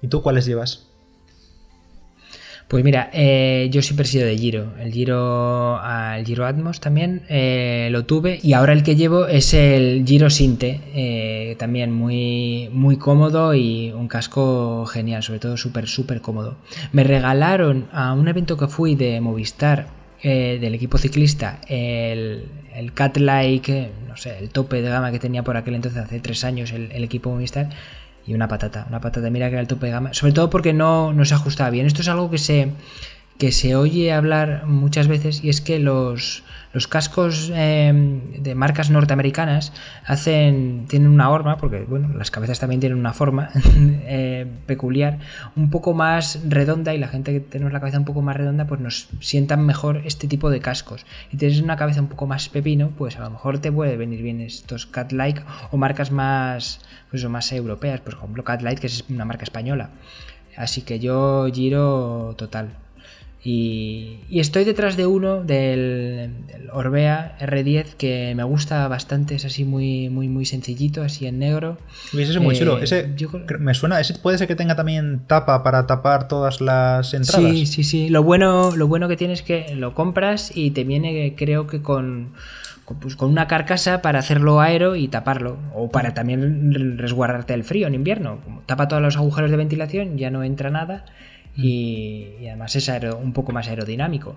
[0.00, 0.91] ¿Y tú cuáles llevas?
[2.68, 4.72] Pues mira, eh, yo siempre he sido de Giro.
[4.80, 5.78] El Giro,
[6.16, 10.30] el Giro Atmos también eh, lo tuve y ahora el que llevo es el Giro
[10.30, 16.56] Sinte, eh, también muy, muy cómodo y un casco genial, sobre todo súper, súper cómodo.
[16.92, 19.88] Me regalaron a un evento que fui de Movistar
[20.22, 22.44] del equipo ciclista el,
[22.76, 26.20] el Cat Like, no sé, el tope de gama que tenía por aquel entonces hace
[26.20, 27.70] tres años el, el equipo Movistar
[28.26, 31.24] y una patata, una patata, mira que era el tope sobre todo porque no, no
[31.24, 31.86] se ajustaba bien.
[31.86, 32.70] Esto es algo que se,
[33.38, 38.90] que se oye hablar muchas veces y es que los, los cascos em, de marcas
[38.90, 39.72] norteamericanas
[40.04, 43.50] hacen tienen una forma, porque bueno, las cabezas también tienen una forma
[44.06, 45.18] eh, peculiar,
[45.56, 48.66] un poco más redonda y la gente que tenemos la cabeza un poco más redonda,
[48.66, 51.06] pues nos sientan mejor este tipo de cascos.
[51.30, 54.22] Y tienes una cabeza un poco más pepino, pues a lo mejor te puede venir
[54.22, 56.80] bien estos Cat-like o marcas más,
[57.10, 59.90] pues, más europeas, por ejemplo Cat-like, que es una marca española.
[60.56, 62.81] Así que yo giro total.
[63.44, 66.30] Y, estoy detrás de uno del,
[66.72, 71.78] Orbea R10 que me gusta bastante, es así muy, muy, muy sencillito, así en negro.
[72.12, 72.78] ese es muy chulo.
[72.78, 73.10] Eh, ese,
[73.58, 77.50] Me suena, ese puede ser que tenga también tapa para tapar todas las entradas.
[77.50, 78.08] Sí, sí, sí.
[78.10, 81.82] Lo bueno, lo bueno que tienes es que lo compras y te viene, creo que
[81.82, 82.34] con,
[83.00, 85.58] pues, con una carcasa para hacerlo aero y taparlo.
[85.74, 88.38] O para también resguardarte el frío en invierno.
[88.66, 91.04] tapa todos los agujeros de ventilación, ya no entra nada
[91.56, 92.88] y, además es
[93.20, 94.36] un poco más aerodinámico.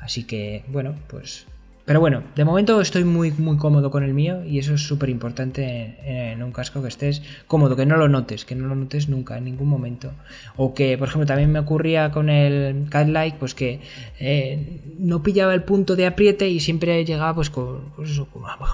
[0.00, 1.46] Así que, bueno, pues...
[1.90, 5.08] Pero bueno, de momento estoy muy, muy cómodo con el mío y eso es súper
[5.08, 9.08] importante en, un casco que estés cómodo, que no lo notes, que no lo notes
[9.08, 10.12] nunca, en ningún momento.
[10.54, 13.80] O que, por ejemplo, también me ocurría con el Cat Like, pues que
[14.20, 18.20] eh, no pillaba el punto de apriete y siempre llegaba pues con, pues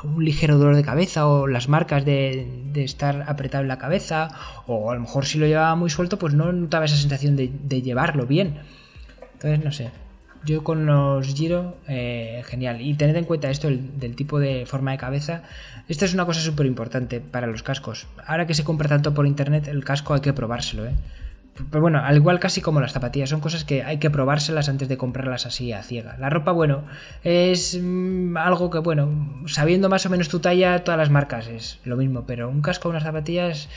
[0.04, 4.28] un ligero dolor de cabeza o las marcas de, estar apretado en la cabeza
[4.66, 7.50] o a lo mejor si lo llevaba muy suelto pues no notaba esa sensación de,
[7.64, 8.58] de llevarlo bien.
[9.32, 9.90] Entonces, no sé,
[10.46, 12.80] yo con los Giro, eh, genial.
[12.80, 15.42] Y tened en cuenta esto del tipo de forma de cabeza.
[15.88, 18.06] Esta es una cosa súper importante para los cascos.
[18.26, 20.94] Ahora que se compra tanto por internet, el casco hay que probárselo, ¿eh?
[21.70, 24.88] Pero bueno, al igual casi como las zapatillas, son cosas que hay que probárselas antes
[24.88, 26.16] de comprarlas así a ciega.
[26.18, 26.84] La ropa, bueno,
[27.24, 31.78] es mm, algo que, bueno, sabiendo más o menos tu talla, todas las marcas es
[31.84, 33.68] lo mismo, pero un casco unas zapatillas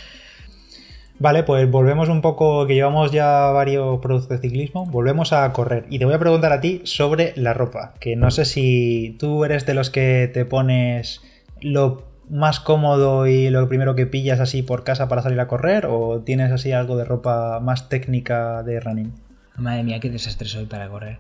[1.19, 5.85] Vale, pues volvemos un poco, que llevamos ya varios productos de ciclismo, volvemos a correr.
[5.89, 9.43] Y te voy a preguntar a ti sobre la ropa, que no sé si tú
[9.43, 11.21] eres de los que te pones
[11.61, 15.87] lo más cómodo y lo primero que pillas así por casa para salir a correr,
[15.87, 19.13] o tienes así algo de ropa más técnica de running.
[19.57, 21.17] Madre mía, qué desastre soy para correr.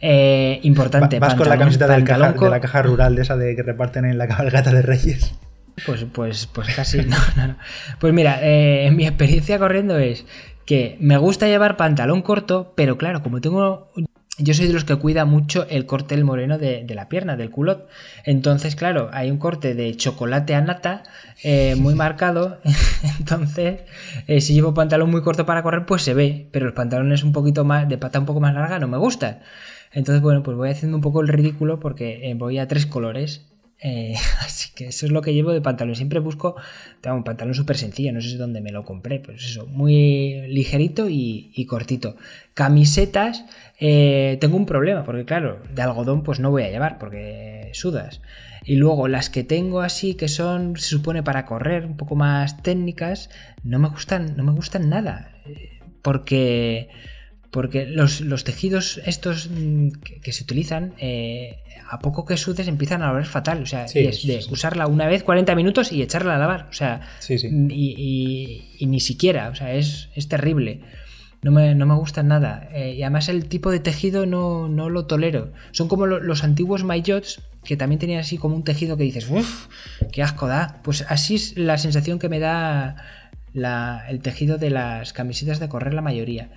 [0.00, 1.18] Eh, importante.
[1.18, 3.62] Va- Vas con la camiseta del caja- de la caja rural de esa de que
[3.64, 5.34] reparten en la cabalgata de Reyes.
[5.86, 7.56] Pues, pues, pues casi, no, no, no.
[7.98, 10.24] Pues mira, eh, mi experiencia corriendo es
[10.70, 13.90] que me gusta llevar pantalón corto, pero claro, como tengo.
[14.38, 17.50] Yo soy de los que cuida mucho el corte del moreno de, la pierna, del
[17.50, 17.88] culot.
[18.24, 21.02] Entonces, claro, hay un corte de chocolate a nata
[21.42, 22.58] eh, muy marcado.
[23.18, 23.80] Entonces,
[24.28, 26.48] eh, si llevo pantalón muy corto para correr, pues se ve.
[26.52, 29.40] Pero los pantalones un poquito más, de pata un poco más larga, no me gustan.
[29.92, 33.49] Entonces, bueno, pues voy haciendo un poco el ridículo porque eh, voy a tres colores.
[33.82, 35.94] Eh, así que eso es lo que llevo de pantalón.
[35.96, 36.56] Siempre busco
[37.00, 41.08] tengo un pantalón súper sencillo, no sé dónde me lo compré, pues eso, muy ligerito
[41.08, 42.16] y, y cortito.
[42.54, 43.44] Camisetas,
[43.78, 48.20] eh, tengo un problema, porque claro, de algodón pues no voy a llevar, porque sudas.
[48.64, 52.62] Y luego las que tengo así, que son, se supone para correr, un poco más
[52.62, 53.30] técnicas,
[53.64, 55.32] no me gustan, no me gustan nada.
[55.46, 56.88] eh, Porque
[57.50, 61.58] porque los, los tejidos estos mm, que, que se utilizan, eh,
[61.90, 63.62] a poco que sudes empiezan a oler fatal.
[63.62, 64.48] O sea, Sí, es de sí.
[64.52, 66.68] usarla una vez 40 minutos y echarla a lavar.
[66.70, 67.36] O sea, sí.
[67.42, 70.80] y, y- y ni siquiera, o sea, es, es terrible.
[71.42, 72.68] No me, no me gusta nada.
[72.72, 75.52] Eh, y además el tipo de tejido no, no lo tolero.
[75.72, 79.28] Son como lo- los antiguos maillots que también tenían así como un tejido que dices,
[79.28, 79.66] uff,
[80.12, 80.80] qué asco da.
[80.84, 82.96] Pues así es la sensación que me da
[83.52, 86.50] la- el tejido de las camisetas de correr la mayoría.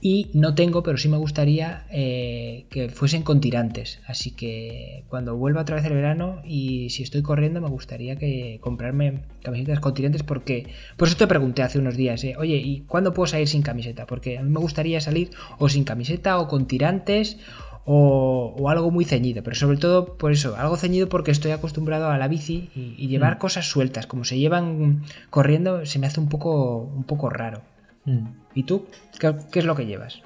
[0.00, 4.00] Y no tengo, pero sí me gustaría eh, que fuesen con tirantes.
[4.06, 8.58] Así que cuando vuelva otra vez el verano y si estoy corriendo, me gustaría que
[8.60, 10.66] comprarme camisetas con tirantes porque...
[10.98, 14.06] Por eso te pregunté hace unos días, eh, oye, ¿y cuándo puedo salir sin camiseta?
[14.06, 17.38] Porque a mí me gustaría salir o sin camiseta o con tirantes
[17.86, 19.42] o, o algo muy ceñido.
[19.42, 23.08] Pero sobre todo por eso, algo ceñido porque estoy acostumbrado a la bici y, y
[23.08, 24.06] llevar cosas sueltas.
[24.06, 27.62] Como se llevan corriendo, se me hace un poco, un poco raro.
[28.04, 28.43] Mm.
[28.54, 28.86] ¿Y tú?
[29.18, 30.22] ¿Qué, es lo que llevas?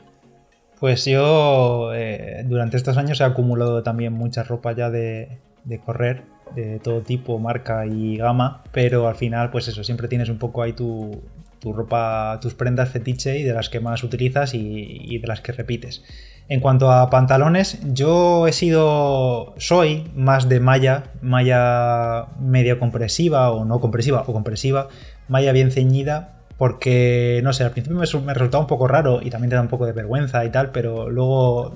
[0.79, 6.23] Pues yo eh, durante estos años he acumulado también mucha ropa ya de, de correr,
[6.55, 10.63] de todo tipo, marca y gama, pero al final, pues eso, siempre tienes un poco
[10.63, 11.21] ahí tu,
[11.59, 15.41] tu ropa, tus prendas fetiche y de las que más utilizas y, y de las
[15.41, 16.05] que repites.
[16.49, 23.67] En cuanto a pantalones, yo he sido, soy más de malla, malla media compresiva o
[23.67, 24.89] no compresiva o compresiva,
[25.29, 29.21] malla bien ceñida, porque, no sé, al principio me, su- me resultaba un poco raro
[29.23, 31.73] y también te da un poco de vergüenza y tal, pero luego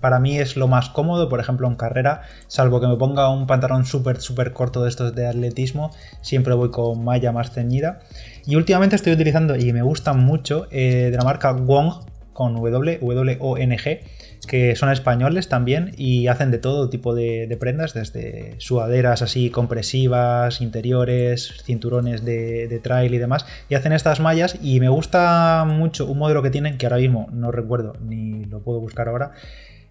[0.00, 3.46] para mí es lo más cómodo, por ejemplo en carrera, salvo que me ponga un
[3.46, 5.90] pantalón súper, súper corto de estos de atletismo,
[6.22, 8.00] siempre voy con malla más ceñida.
[8.46, 11.92] Y últimamente estoy utilizando, y me gustan mucho, eh, de la marca Wong,
[12.32, 14.00] con W, W-O-N-G,
[14.46, 20.60] que son españoles también y hacen de todo tipo de, prendas, desde sudaderas así compresivas,
[20.60, 26.18] interiores, cinturones de, trail y demás, y hacen estas mallas y me gusta mucho un
[26.18, 29.32] modelo que tienen, que ahora mismo no recuerdo ni lo puedo buscar ahora,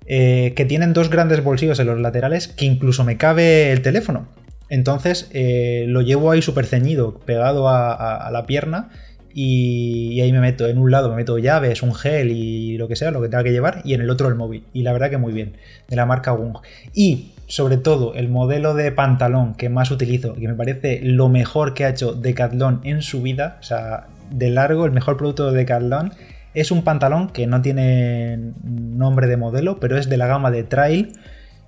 [0.05, 4.27] eh, que tienen dos grandes bolsillos en los laterales que incluso me cabe el teléfono.
[4.69, 8.89] Entonces eh, lo llevo ahí súper ceñido, pegado a la pierna.
[9.33, 12.95] Y, ahí me meto, en un lado me meto llaves, un gel y lo que
[12.95, 14.63] sea, lo que tenga que llevar, y en el otro el móvil.
[14.73, 15.53] Y la verdad que muy bien,
[15.87, 16.57] de la marca Wung.
[16.93, 21.73] Y sobre todo el modelo de pantalón que más utilizo, que me parece lo mejor
[21.73, 25.57] que ha hecho Decathlon en su vida, o sea, de largo el mejor producto de
[25.57, 26.13] Decathlon,
[26.53, 30.63] es un pantalón que no tiene nombre de modelo, pero es de la gama de
[30.63, 31.13] Trail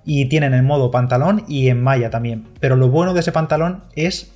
[0.04, 2.44] y tienen en modo pantalón y en malla también.
[2.60, 4.32] Pero lo bueno de ese pantalón es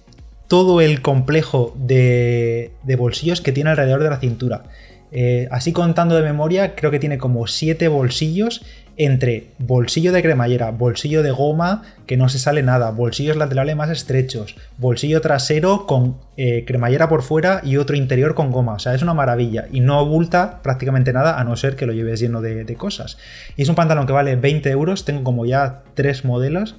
[0.48, 4.64] todo el complejo de, bolsillos que tiene alrededor de la cintura.
[5.12, 8.62] Eh, así contando de memoria, creo que tiene como 7 bolsillos
[8.96, 13.90] entre bolsillo de cremallera, bolsillo de goma que no se sale nada, bolsillos laterales más
[13.90, 18.74] estrechos, bolsillo trasero con eh, cremallera por fuera y otro interior con goma.
[18.74, 21.92] O sea, es una maravilla y no abulta prácticamente nada a no ser que lo
[21.92, 23.18] lleves lleno de, cosas.
[23.56, 26.76] Y es un pantalón que vale 20 euros, tengo como ya tres modelos,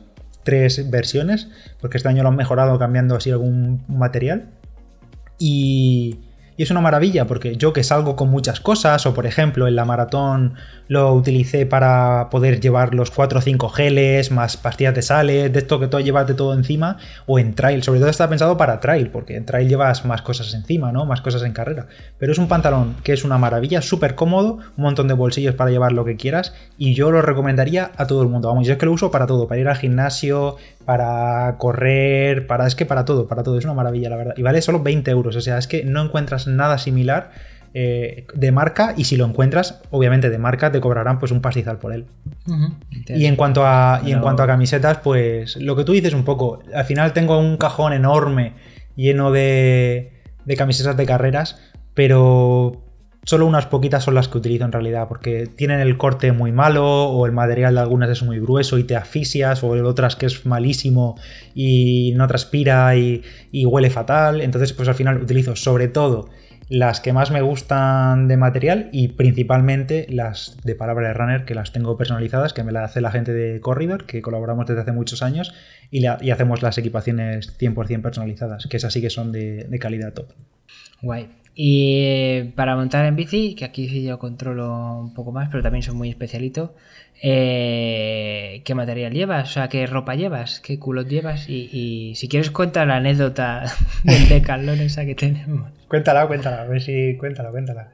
[0.47, 1.49] tres versiones,
[1.81, 4.45] porque este año lo han mejorado cambiando así algún material.
[5.38, 6.19] Y,
[6.58, 9.76] y es una maravilla, porque yo que salgo con muchas cosas, o por ejemplo en
[9.76, 10.56] la maratón
[10.88, 15.60] lo utilicé para poder llevar los 4 o 5 geles, más pastillas de sales, de
[15.60, 18.80] esto que todo llevas de todo encima, o en trail, sobre todo está pensado para
[18.80, 21.06] trail, porque en trail llevas más cosas encima, ¿no?
[21.06, 21.88] Más cosas en carrera.
[22.17, 25.70] Pero es un pantalón que es una maravilla, súper cómodo, un montón de bolsillos para
[25.70, 28.48] llevar lo que quieras, y yo lo recomendaría a todo el mundo.
[28.48, 30.56] Vamos, yo es que lo uso para todo, para ir al gimnasio,
[30.88, 32.65] para correr, para.
[32.65, 34.34] Es que para todo, para todo, es una maravilla, la verdad.
[34.38, 37.31] Y vale solo 20 euros, o sea, es que no encuentras nada similar
[37.73, 41.77] eh, de marca, y si lo encuentras, obviamente de marca, te cobrarán pues un pastizal
[41.77, 42.06] por él.
[43.08, 46.23] Y en cuanto a, y en cuanto a camisetas, pues lo que tú dices un
[46.23, 48.54] poco, al final tengo un cajón enorme
[48.95, 50.12] lleno de,
[50.45, 51.60] de camisetas de carreras,
[51.93, 52.87] pero
[53.28, 57.10] solo unas poquitas son las que utilizo en realidad, porque tienen el corte muy malo,
[57.10, 60.46] o el material de algunas es muy grueso y te asfixias, o otras que es
[60.46, 61.19] malísimo
[61.54, 63.21] y no transpira y,
[63.65, 64.40] huele fatal.
[64.40, 66.30] Entonces, pues al final utilizo sobre todo
[66.69, 71.54] las que más me gustan de material y principalmente las de palabra de runner que
[71.54, 74.94] las tengo personalizadas, que me las hace la gente de Corridor, que colaboramos desde hace
[74.94, 75.54] muchos años
[75.92, 80.28] y, hacemos las equipaciones 100% personalizadas, que esas sí que son de, de calidad top.
[81.02, 81.30] Guay.
[81.60, 85.82] Y para montar en bici, que aquí sí yo controlo un poco más, pero también
[85.82, 86.76] soy muy especialito,
[87.20, 89.50] eh, ¿qué material llevas?
[89.50, 90.60] O sea, ¿qué ropa llevas?
[90.60, 91.50] ¿Qué culot llevas?
[91.50, 93.63] Y, si quieres cuenta la anécdota
[94.04, 95.72] del decalón esa que tenemos.
[95.88, 97.18] Cuéntala, cuéntala, a ver si...
[97.18, 97.92] Cuéntala, cuéntala.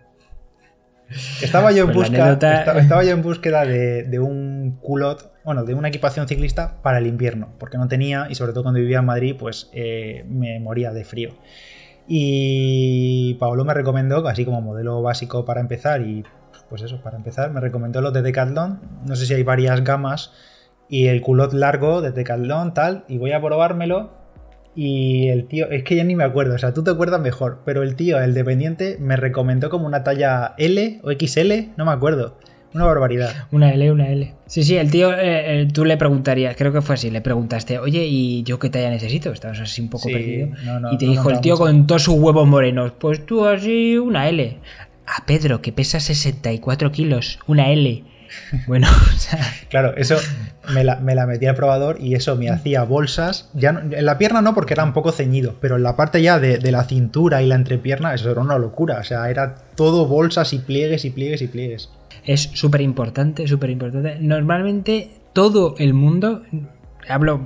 [1.42, 6.28] Estaba yo en, pues estaba, yo en búsqueda de, un culot, bueno, de una equipación
[6.28, 9.70] ciclista para el invierno, porque no tenía, y sobre todo cuando vivía en Madrid, pues
[9.74, 11.36] eh, me moría de frío.
[12.08, 16.24] Y Pablo me recomendó, así como modelo básico para empezar, y
[16.70, 18.80] pues eso, para empezar, me recomendó los de Decathlon.
[19.06, 20.32] No sé si hay varias gamas.
[20.90, 23.06] Y el culot largo de Decathlon, tal.
[23.08, 24.12] Y voy a probármelo.
[24.76, 27.62] Y el tío, es que ya ni me acuerdo, o sea, tú te acuerdas mejor,
[27.64, 31.92] pero el tío, el dependiente, me recomendó como una talla L o XL, no me
[31.92, 32.38] acuerdo.
[32.74, 33.48] Una barbaridad.
[33.52, 34.34] Una L, una L.
[34.48, 37.78] Sí, sí, el tío, eh, eh, tú le preguntarías, creo que fue así, le preguntaste,
[37.78, 39.32] oye, ¿y yo qué talla necesito?
[39.32, 40.50] Estabas así un poco perdido.
[40.92, 44.58] y te dijo el tío con todos sus huevos morenos, pues tú así, una L.
[45.06, 48.04] A Pedro, que pesa 64 kilos, una L.
[48.68, 49.40] Bueno, o sea...
[49.70, 50.18] Claro, eso
[50.74, 53.50] me la, me la metí al probador y eso me hacía bolsas.
[53.54, 56.40] Ya en la pierna no, porque era un poco ceñido, pero en la parte ya
[56.40, 58.98] de, de, la cintura y la entrepierna, eso era una locura.
[59.00, 61.90] O sea, era todo bolsas y pliegues y pliegues y pliegues
[62.26, 64.18] es súper importante, súper importante.
[64.20, 66.44] Normalmente todo el mundo,
[67.08, 67.42] hablo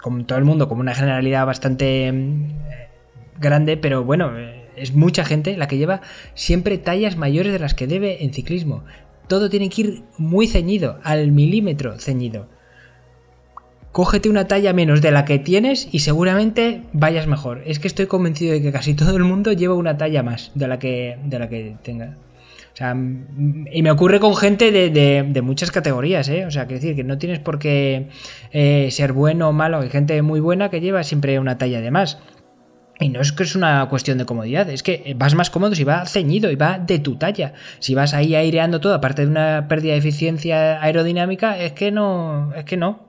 [0.00, 4.32] como todo el mundo, como una generalidad bastante mm, grande, pero bueno,
[4.76, 6.02] es mucha gente la que lleva
[6.34, 8.84] siempre tallas mayores de las que debe en ciclismo.
[9.26, 12.46] Todo tiene que ir muy ceñido, al milímetro ceñido.
[13.90, 17.62] Cógete una talla menos de la que tienes y seguramente vayas mejor.
[17.64, 20.68] Es que estoy convencido de que casi todo el mundo lleva una talla más de
[20.68, 22.16] la que, de la que tenga.
[22.76, 22.94] O sea,
[23.72, 26.44] y me ocurre con gente de, muchas categorías, ¿eh?
[26.44, 28.10] O sea, quiero decir que no tienes por qué
[28.52, 29.80] eh, ser bueno o malo.
[29.80, 32.18] Hay gente muy buena que lleva siempre una talla de más.
[33.00, 35.84] Y no es que es una cuestión de comodidad, es que vas más cómodo si
[35.84, 37.54] va ceñido y va de tu talla.
[37.78, 42.52] Si vas ahí aireando todo, aparte de una pérdida de eficiencia aerodinámica, es que no,
[42.54, 43.06] es que no.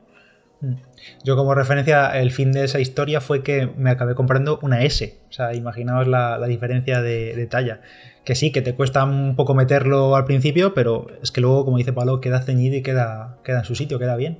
[1.23, 5.19] Yo como referencia, el fin de esa historia fue que me acabé comprando una S.
[5.29, 7.81] O sea, imaginaos la, diferencia de, talla.
[8.27, 11.77] Que sí, que te cuesta un poco meterlo al principio, pero es que luego, como
[11.77, 14.39] dice Pablo, queda ceñido y queda, queda en su sitio, queda bien.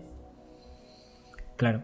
[1.55, 1.83] Claro,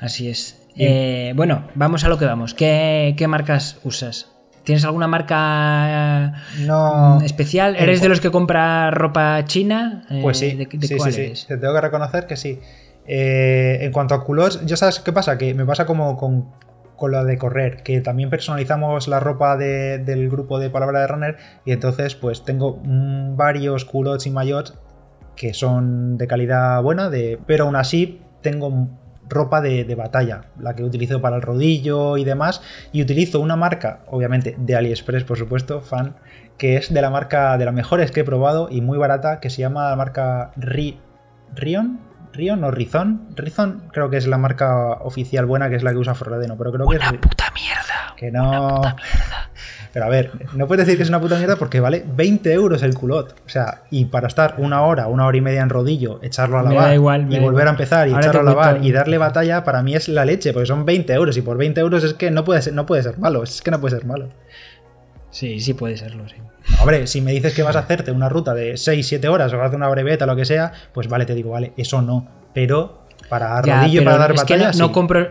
[0.00, 0.66] así es.
[0.74, 2.54] Eh, bueno, vamos a lo que vamos.
[2.54, 4.32] ¿Qué, marcas usas?
[4.64, 7.76] ¿Tienes alguna marca no, especial?
[7.76, 10.02] ¿Eres de los que compra ropa china?
[10.22, 12.58] Pues sí, ¿de, sí, sí, Te tengo que reconocer que sí.
[13.06, 15.38] Eh, en cuanto a culos, ¿ya sabes qué pasa?
[15.38, 16.48] Que me pasa como con,
[16.96, 21.36] con la de correr, que también personalizamos la ropa del grupo de Palabra de Runner
[21.64, 24.74] y entonces pues tengo varios culottes y maillots
[25.36, 28.88] que son de calidad buena, de, pero aún así tengo
[29.28, 33.56] ropa de, de, batalla, la que utilizo para el rodillo y demás, y utilizo una
[33.56, 36.16] marca, obviamente de AliExpress, por supuesto, fan,
[36.58, 39.50] que es de la marca de las mejores que he probado y muy barata, que
[39.50, 42.00] se llama la marca Rion,
[42.34, 43.28] Rion o Rizón.
[43.34, 46.72] Rizón creo que es la marca oficial buena, que es la que usa Forradeno, pero
[46.72, 47.02] creo que es.
[47.08, 48.14] Una puta mierda.
[48.16, 48.80] Que no.
[49.94, 52.82] Pero a ver, no puedes decir que es una puta mierda porque vale 20 euros
[52.82, 53.36] el culot.
[53.46, 56.64] O sea, y para estar una hora, una hora y media en rodillo, echarlo a
[56.64, 60.08] lavar y volver a empezar y echarlo a lavar y darle batalla, para mí es
[60.08, 62.72] la leche, porque son 20 euros y por 20 euros es que no puede ser,
[62.72, 63.44] no puede ser malo.
[63.44, 64.30] Es que no puede ser malo.
[65.34, 66.36] Sí, sí puede serlo, sí.
[66.80, 69.56] Hombre, si me dices que vas a hacerte una ruta de 6, 7 horas o
[69.56, 72.00] vas a hacer una breveta o lo que sea, pues vale, te digo, vale, eso
[72.02, 72.28] no.
[72.54, 74.70] Pero para rodillo y para dar batalla.
[74.78, 75.30] no, compro,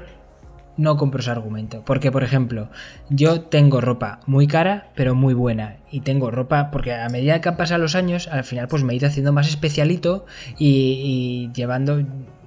[0.76, 1.84] no compro ese argumento.
[1.86, 2.68] Porque, por ejemplo,
[3.10, 5.78] yo tengo ropa muy cara, pero muy buena.
[5.89, 8.91] Y tengo ropa, porque a medida que han pasado los años, al final pues me
[8.91, 10.26] he ido haciendo más especialito
[10.60, 12.04] y, llevando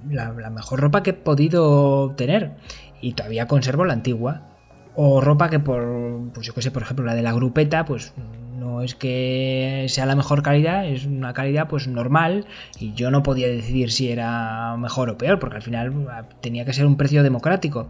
[0.07, 2.51] la, la, mejor ropa que he podido tener.
[3.01, 4.43] Y todavía conservo la antigua.
[4.99, 8.13] O ropa que por, pues yo qué sé, por ejemplo, la de la grupeta, pues
[8.57, 12.47] no es que sea la mejor calidad, es una calidad pues normal
[12.79, 16.65] y yo no podía decidir si era mejor o peor, porque al final ah, tenía
[16.65, 17.89] que ser un precio democrático.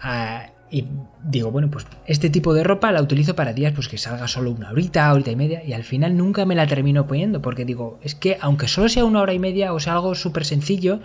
[0.00, 0.86] Ah, y
[1.24, 4.52] digo, bueno, pues este tipo de ropa la utilizo para días pues que salga solo
[4.52, 7.98] una horita, horita y media, y al final nunca me la termino poniendo, porque digo,
[8.02, 11.00] es que aunque solo sea una hora y media o sea algo súper sencillo,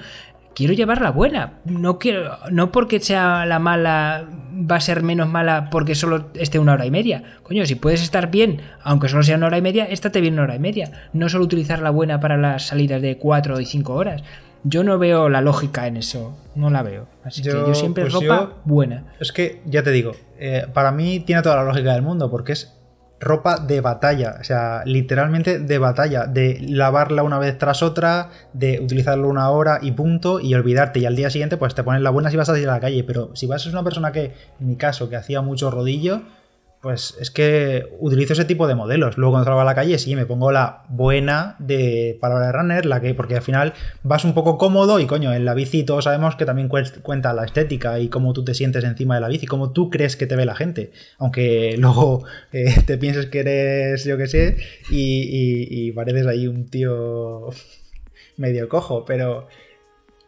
[0.55, 1.59] quiero llevar la buena.
[1.65, 6.57] No quiero, no porque sea la mala va a ser menos mala porque solo esté
[6.59, 7.23] una hora y media.
[7.43, 10.43] Coño, si puedes estar bien, aunque solo sea una hora y media, estate bien una
[10.43, 11.09] hora y media.
[11.13, 14.23] No solo utilizar la buena para las salidas de cuatro y cinco horas.
[14.63, 17.07] Yo no veo la lógica en eso, no la veo.
[17.23, 19.03] Así que yo siempre pues ropa yo- buena.
[19.19, 22.53] Es que, ya te digo, eh, para mí tiene toda la lógica del mundo, porque
[22.53, 22.75] es
[23.19, 28.79] ropa de batalla, o sea, literalmente de batalla, de lavarla una vez tras otra, de
[28.79, 32.09] utilizarlo una hora y punto, y olvidarte, y al día siguiente pues te pones la
[32.09, 34.11] buena si vas a salir a la calle, pero si vas a ser una persona
[34.11, 36.23] que, en mi caso, que hacía mucho rodillo,
[36.85, 39.17] pues es que utilizo ese tipo de modelos.
[39.17, 42.85] Luego cuando salgo a la calle, sí, me pongo la buena de palabra de runner,
[42.85, 43.73] la que, porque al final
[44.03, 47.43] vas un poco cómodo y coño, en la bici todos sabemos que también cuenta la
[47.43, 50.35] estética y cómo tú te sientes encima de la bici, cómo tú crees que te
[50.35, 50.91] ve la gente.
[51.17, 52.23] Aunque luego
[52.53, 54.57] eh, te pienses que eres, yo qué sé,
[54.91, 57.47] y, y- y pareces ahí un tío
[58.37, 59.47] medio cojo, pero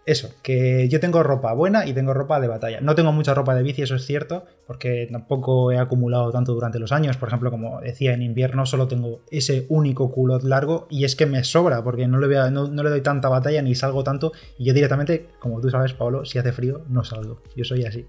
[0.08, 2.80] eso, que yo tengo ropa buena y tengo ropa de batalla.
[2.80, 6.80] No tengo mucha ropa de bici, eso es cierto, porque tampoco he acumulado tanto durante
[6.80, 7.18] los años.
[7.18, 11.26] Por ejemplo, como decía, en invierno solo tengo ese único culot largo y es que
[11.26, 14.32] me sobra, porque no le, voy no, no le doy tanta batalla ni salgo tanto.
[14.58, 17.44] Y yo directamente, como tú sabes, Pablo, si hace frío, no salgo.
[17.58, 18.08] Yo soy así.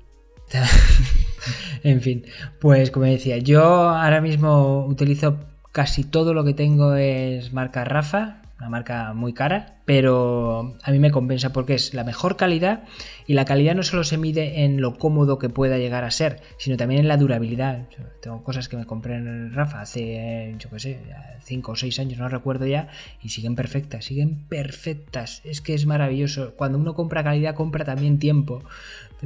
[1.83, 2.25] en fin,
[2.61, 5.37] pues como decía, yo ahora mismo utilizo
[5.73, 10.99] casi todo lo que tengo es marca Rafa, una marca muy cara, pero a mí
[10.99, 12.85] me compensa porque es la mejor calidad
[13.27, 16.41] y la calidad no solo se mide en lo cómodo que pueda llegar a ser,
[16.59, 17.87] sino también en la durabilidad.
[18.21, 21.01] Tengo cosas que me compré en Rafa hace, yo qué sé,
[21.45, 22.89] 5 o 6 años, no recuerdo ya,
[23.23, 25.41] y siguen perfectas, siguen perfectas.
[25.45, 26.55] Es que es maravilloso.
[26.57, 28.65] Cuando uno compra calidad, compra también tiempo.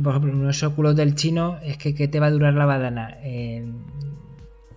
[0.03, 3.17] Por ejemplo, unos óculos del chino, es que ¿qué te va a durar la badana?
[3.23, 3.65] Eh,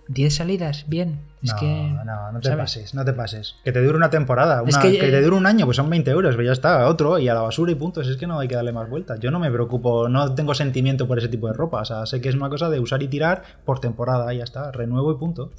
[0.08, 0.84] ¿10 salidas?
[0.88, 1.20] Bien.
[1.42, 1.66] Es no, que,
[2.04, 2.62] no, no te ¿sabes?
[2.64, 3.56] pases, no te pases.
[3.64, 5.88] Que te dure una temporada, Es una- que- que, te dure un año, pues son
[5.90, 8.00] 20 euros, pero ya está, otro, y a la basura y punto.
[8.00, 9.18] Es que no hay que darle más vueltas.
[9.20, 11.80] Yo no me preocupo, no tengo sentimiento por ese tipo de ropa.
[11.80, 14.44] O sea, sé que es una cosa de usar y tirar por temporada, y ya
[14.44, 15.52] está, renuevo y punto.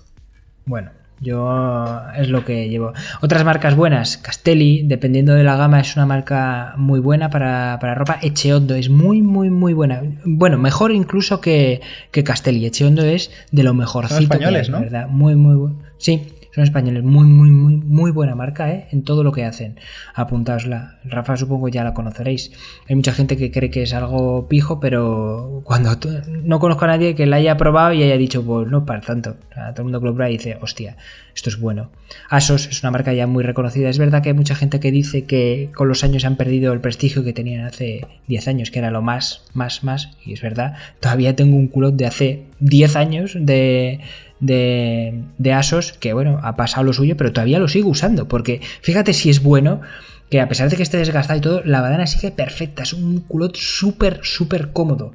[0.65, 2.93] Bueno, yo es lo que llevo.
[3.21, 7.95] Otras marcas buenas, Castelli, dependiendo de la gama, es una marca muy buena para, para
[7.95, 8.19] ropa.
[8.21, 10.03] Echeondo es muy, muy, muy buena.
[10.25, 12.65] Bueno, mejor incluso que, que Castelli.
[12.65, 14.19] Echeondo es de lo mejorcito.
[14.19, 14.79] españoles, que hay, ¿no?
[14.81, 15.07] ¿verdad?
[15.07, 15.75] Muy, muy bueno.
[15.97, 16.27] Sí,
[16.57, 17.03] son españoles.
[17.03, 18.87] Muy, muy, muy, muy buena marca, ¿eh?
[18.91, 19.79] En todo lo que hacen.
[20.15, 20.97] Apuntaosla.
[21.05, 22.51] Rafa supongo ya la conoceréis.
[22.89, 25.95] Hay mucha gente que cree que es algo pijo, pero cuando
[26.43, 29.35] no conozco a nadie que la haya probado y haya dicho, pues no para tanto.
[29.53, 30.97] Todo el mundo que lo y dice, hostia,
[31.35, 31.91] esto es bueno.
[32.27, 33.89] Asos es una marca ya muy reconocida.
[33.89, 36.81] Es verdad que hay mucha gente que dice que con los años han perdido el
[36.81, 40.09] prestigio que tenían hace 10 años, que era lo más, más, más.
[40.25, 43.99] Y es verdad, todavía tengo un culot de hace 10 años de,
[44.39, 48.27] de, de Asos que, bueno, ha pasado lo suyo, pero todavía lo sigo usando.
[48.27, 49.81] Porque fíjate si es bueno
[50.29, 52.83] que a pesar de que esté desgastado y todo, la badana sigue perfecta.
[52.83, 55.13] Es un culot súper, súper cómodo.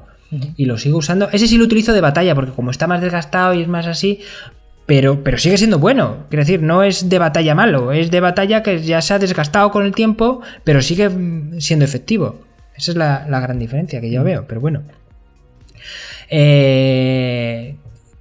[0.56, 1.28] Y lo sigo usando.
[1.30, 4.20] Ese sí lo utilizo de batalla, porque como está más desgastado y es más así,
[4.86, 6.24] pero, pero sigue siendo bueno.
[6.30, 9.70] Quiero decir, no es de batalla malo, es de batalla que ya se ha desgastado
[9.70, 12.40] con el tiempo, pero sigue mm, siendo efectivo.
[12.74, 14.82] Esa es la, la gran diferencia que yo veo, pero bueno.
[16.30, 17.76] Eh,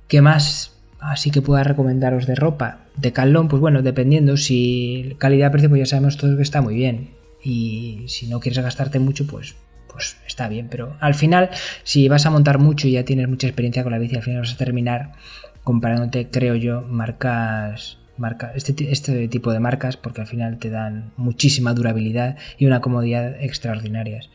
[0.09, 0.80] ¿Qué más?
[1.01, 2.85] Así que pueda recomendaros de ropa.
[2.95, 4.37] De Calón, pues bueno, dependiendo.
[4.37, 7.09] Si calidad-precio, pues ya sabemos todos que está muy bien.
[7.43, 9.55] Y si no quieres gastarte mucho, pues,
[9.91, 10.67] pues está bien.
[10.69, 11.49] Pero al final,
[11.83, 14.41] si vas a montar mucho y ya tienes mucha experiencia con la bici, al final
[14.41, 15.13] vas a terminar
[15.63, 17.97] comparándote, creo yo, marcas.
[18.17, 22.79] Marca, este, este tipo de marcas porque al final te dan muchísima durabilidad y una
[22.79, 24.29] comodidad extraordinarias.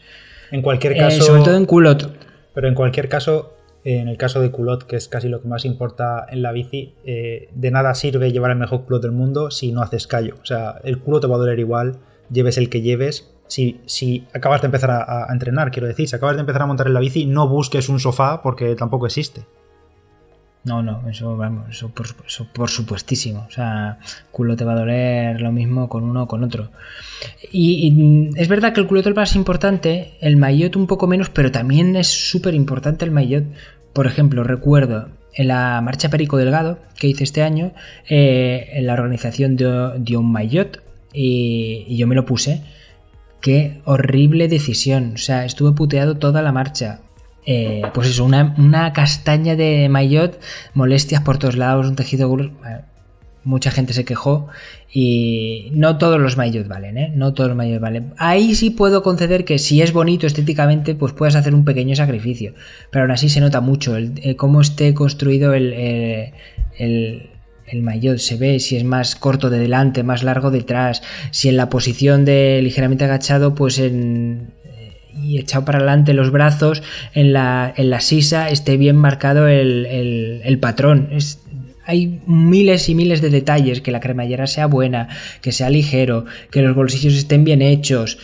[0.50, 1.22] En cualquier Eh, caso.
[1.22, 2.16] sobre todo en culot.
[2.52, 3.55] Pero en cualquier caso,
[3.86, 6.94] en el caso de culot, que es casi lo que más importa en la bici,
[7.04, 10.34] eh, de nada sirve llevar el mejor culot del mundo si no haces callo.
[10.42, 13.32] O sea, el culo te va a doler igual, lleves el que lleves.
[13.46, 16.88] Si, si acabas de empezar a, entrenar, quiero decir, si acabas de empezar a montar
[16.88, 19.46] en la bici, no busques un sofá porque tampoco existe.
[20.66, 23.46] No, no, eso vamos, eso por, eso por supuestísimo.
[23.48, 24.00] O sea,
[24.32, 26.70] culo te va a doler lo mismo con uno o con otro.
[27.52, 31.52] Y, es verdad que el culot es más importante, el maillot un poco menos, pero
[31.52, 33.44] también es súper importante el maillot.
[33.96, 37.72] Por ejemplo, recuerdo en la marcha Perico Delgado que hice este año,
[38.06, 40.82] eh, en la organización dio, dio un maillot
[41.14, 42.62] y, yo me lo puse.
[43.40, 45.12] Qué horrible decisión.
[45.14, 47.00] O sea, estuve puteado toda la marcha.
[47.46, 50.38] Eh, pues eso, una, una castaña de maillot,
[50.74, 52.28] molestias por todos lados, un tejido.
[52.28, 52.52] bueno,
[53.44, 54.48] mucha gente se quejó
[54.98, 57.12] y no todos los maillot valen, ¿eh?
[57.14, 58.14] No todos los maillot valen.
[58.16, 62.54] Ahí sí puedo conceder que si es bonito estéticamente, pues puedes hacer un pequeño sacrificio.
[62.90, 66.32] Pero aún así se nota mucho el, eh, cómo esté construido el, eh,
[66.78, 67.28] el,
[67.66, 68.16] el maillot.
[68.16, 72.24] Se ve si es más corto de delante, más largo detrás, si en la posición
[72.24, 74.54] de ligeramente agachado, pues en
[75.22, 76.82] y echado para adelante los brazos,
[77.14, 79.86] en la, en la sisa esté bien marcado el,
[80.44, 81.08] el, patrón.
[81.10, 81.40] Es,
[81.86, 85.08] hay miles y miles de detalles, que la cremallera sea buena,
[85.40, 88.18] que sea ligero, que los bolsillos estén bien hechos,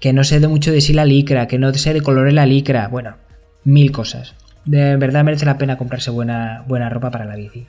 [0.00, 2.46] que no se dé mucho de sí la licra, que no se de color la
[2.46, 3.16] licra, bueno,
[3.64, 4.34] mil cosas.
[4.64, 7.66] De verdad merece la pena comprarse buena, buena ropa para la bici.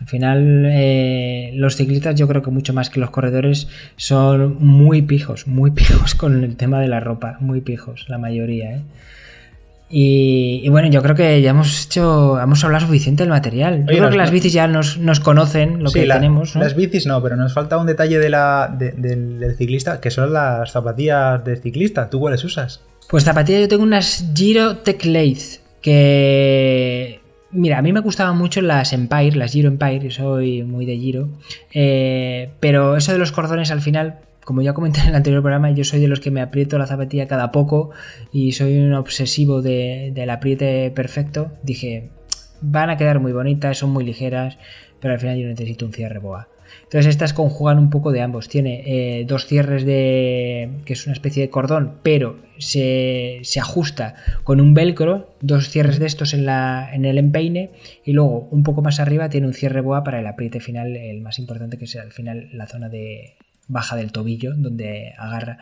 [0.00, 5.02] Al final, eh, los ciclistas, yo creo que mucho más que los corredores, son muy
[5.02, 8.72] pijos, muy pijos con el tema de la ropa, muy pijos, la mayoría.
[8.72, 8.82] ¿eh?
[9.94, 13.80] Y, bueno, yo creo que ya hemos hecho, hemos hablado suficiente del material.
[13.80, 16.56] Yo creo que las bicis ya nos, conocen lo que tenemos.
[16.56, 20.72] Las bicis no, pero nos falta un detalle de la, del, ciclista, que son las
[20.72, 22.08] zapatillas del ciclista.
[22.08, 22.80] ¿Tú cuáles usas?
[23.10, 27.20] Pues zapatillas yo tengo unas Giro Tech Lace, que
[27.50, 31.28] Mira, a mí me gustaban mucho las Empire, las Giro Empire, soy muy de Giro,
[31.74, 35.70] eh, pero eso de los cordones al final, como ya comenté en el anterior programa,
[35.70, 37.90] yo soy de los que me aprieto la zapatilla cada poco
[38.32, 41.52] y soy un obsesivo del apriete perfecto.
[41.62, 42.10] Dije,
[42.60, 44.58] van a quedar muy bonitas, son muy ligeras,
[45.00, 46.48] pero al final yo necesito un cierre boa.
[46.84, 48.48] Entonces estas conjugan un poco de ambos.
[48.48, 50.70] Tiene eh, dos cierres de.
[50.84, 54.14] que es una especie de cordón, pero se, ajusta
[54.44, 57.70] con un velcro, dos cierres de estos en, la, en el empeine,
[58.04, 61.20] y luego un poco más arriba tiene un cierre boa para el apriete final, el
[61.20, 63.36] más importante que es al final la zona de
[63.68, 65.58] baja del tobillo donde agarra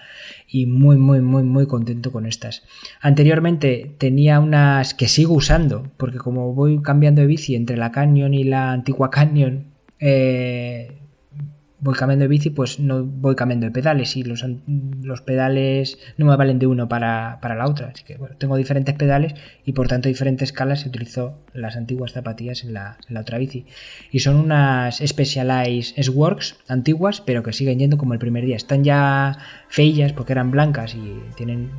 [0.48, 2.62] y muy muy muy muy contento con estas.
[3.00, 8.34] Anteriormente tenía unas que sigo usando porque como voy cambiando de bici entre la Canyon
[8.34, 11.00] y la antigua Canyon eh,
[11.80, 14.44] voy cambiando de bici, pues no voy cambiando de pedales y los,
[15.02, 17.88] los pedales no me valen de uno para, la otra.
[17.94, 22.12] Así que bueno, tengo diferentes pedales y por tanto diferentes escalas y utilizo las antiguas
[22.12, 23.66] zapatillas en la, otra bici.
[24.10, 28.56] Y son unas Specialized S-Works antiguas, pero que siguen yendo como el primer día.
[28.56, 31.70] Están ya feillas porque eran blancas y tienen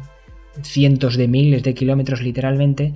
[0.63, 2.93] cientos de miles de kilómetros literalmente.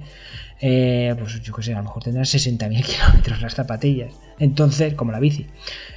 [0.62, 4.14] Eh, pues yo qué sé, a lo mejor tendrán 60.000 kilómetros las zapatillas.
[4.40, 5.48] Entonces, como la bici.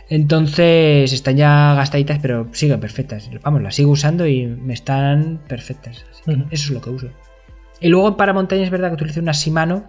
[0.08, 3.28] Entonces están ya gastaditas, pero siguen perfectas.
[3.42, 6.04] Vamos, las sigo usando y me están perfectas.
[6.26, 7.08] Eso es lo que uso.
[7.80, 9.84] Y luego para montaña es verdad que utilizo una Shimano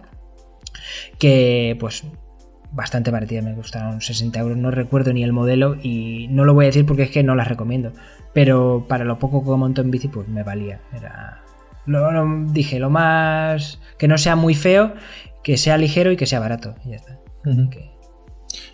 [1.18, 2.04] que pues
[2.72, 6.66] bastante parecida, me costaron 60 euros, no recuerdo ni el modelo y no lo voy
[6.66, 7.92] a decir porque es que no las recomiendo.
[8.32, 10.80] Pero para lo poco que monto en bici, pues me valía.
[10.96, 11.42] Era.
[12.52, 13.80] Dije, lo más.
[13.98, 14.94] que no sea muy feo,
[15.42, 16.74] que sea ligero y que sea barato.
[16.84, 17.18] Y ya está.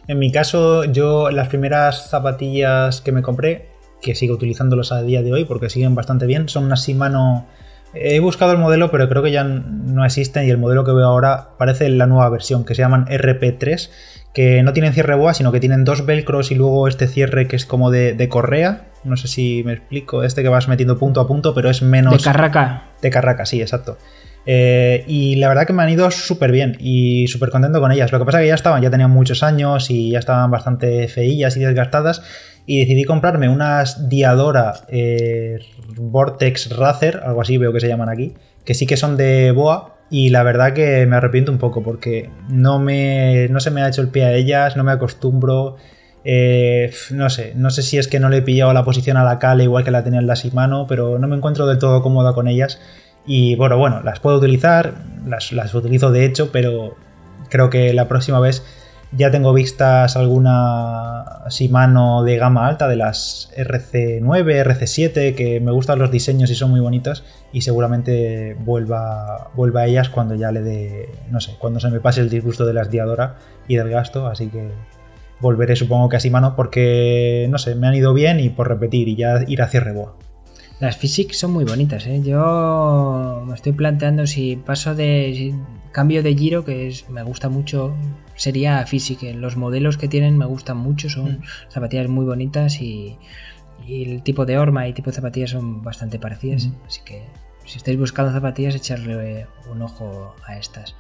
[0.09, 3.69] En mi caso, yo las primeras zapatillas que me compré,
[4.01, 7.47] que sigo utilizándolos a día de hoy porque siguen bastante bien, son unas Shimano.
[7.95, 11.07] He buscado el modelo, pero creo que ya no existen y el modelo que veo
[11.07, 13.91] ahora parece la nueva versión, que se llaman RP3,
[14.37, 17.57] que no tienen cierre boa, sino que tienen dos velcros y luego este cierre que
[17.57, 18.89] es como de, correa.
[19.03, 22.19] No sé si me explico, este que vas metiendo punto a punto, pero es menos...
[22.19, 22.83] De carraca.
[23.01, 23.97] De carraca, sí, exacto.
[24.45, 28.13] Eh, y la verdad que me han ido súper bien y súper contento con ellas.
[28.13, 31.09] Lo que pasa es que ya estaban, ya tenían muchos años y ya estaban bastante
[31.09, 32.21] feillas y desgastadas.
[32.67, 35.61] Y decidí comprarme unas Diadora eh,
[35.97, 38.35] Vortex Racer, algo así veo que se llaman aquí,
[38.67, 39.96] que sí que son de boa.
[40.09, 43.89] Y la verdad que me arrepiento un poco porque no, me, no se me ha
[43.89, 45.77] hecho el pie a ellas, no me acostumbro.
[46.25, 49.25] Eh, no sé, no sé si es que no le he pillado la posición a
[49.25, 52.03] la cala igual que la tenía en la Shimano, pero no me encuentro del todo
[52.03, 52.81] cómoda con ellas.
[53.27, 54.95] Y bueno, bueno, las puedo utilizar,
[55.27, 56.97] las, las utilizo de hecho, pero
[57.49, 58.63] creo que la próxima vez
[59.13, 65.99] ya tengo vistas alguna Shimano de gama alta, de las RC9, RC7, que me gustan
[65.99, 67.25] los diseños y son muy bonitas.
[67.57, 72.01] Y seguramente vuelva, vuelva a ellas cuando ya le dé, no sé, cuando se me
[72.01, 73.37] pase el disgusto de las Diadora
[73.67, 74.27] y del gasto.
[74.27, 74.73] Así que
[75.41, 79.09] volveré supongo que a Shimano porque, no sé, me han ido bien y por repetir
[79.09, 80.19] y ya ir a cierre boa.
[80.81, 82.21] Las Physics son muy bonitas, ¿eh?
[82.23, 85.55] Yo me estoy planteando si paso de
[85.93, 87.95] cambio de giro, que es, me gusta mucho,
[88.35, 89.35] sería Physics.
[89.35, 91.43] Los modelos que tienen me gustan mucho, son mm.
[91.71, 93.17] zapatillas muy bonitas y,
[93.89, 96.67] el tipo de horma y tipo de zapatillas son bastante parecidas.
[96.67, 96.73] Mm.
[96.87, 97.23] Así que
[97.67, 100.95] si estáis buscando zapatillas, echarle un ojo a estas.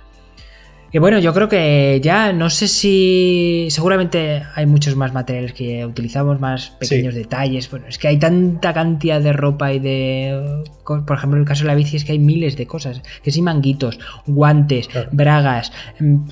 [0.92, 3.66] Y bueno, yo creo que ya no sé si.
[3.70, 7.68] Seguramente hay muchos más materiales que utilizamos, más pequeños detalles.
[7.70, 10.62] Bueno, es que hay tanta cantidad de ropa y de.
[10.84, 13.02] Por ejemplo, en el caso de la bici es que hay miles de cosas.
[13.22, 16.28] Que si manguitos, guantes, bragas, mm,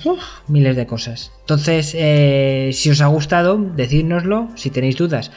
[0.47, 1.33] miles de cosas.
[1.41, 4.47] Entonces, eh, si os ha gustado, decídnoslo.
[4.55, 5.31] Si tenéis dudas,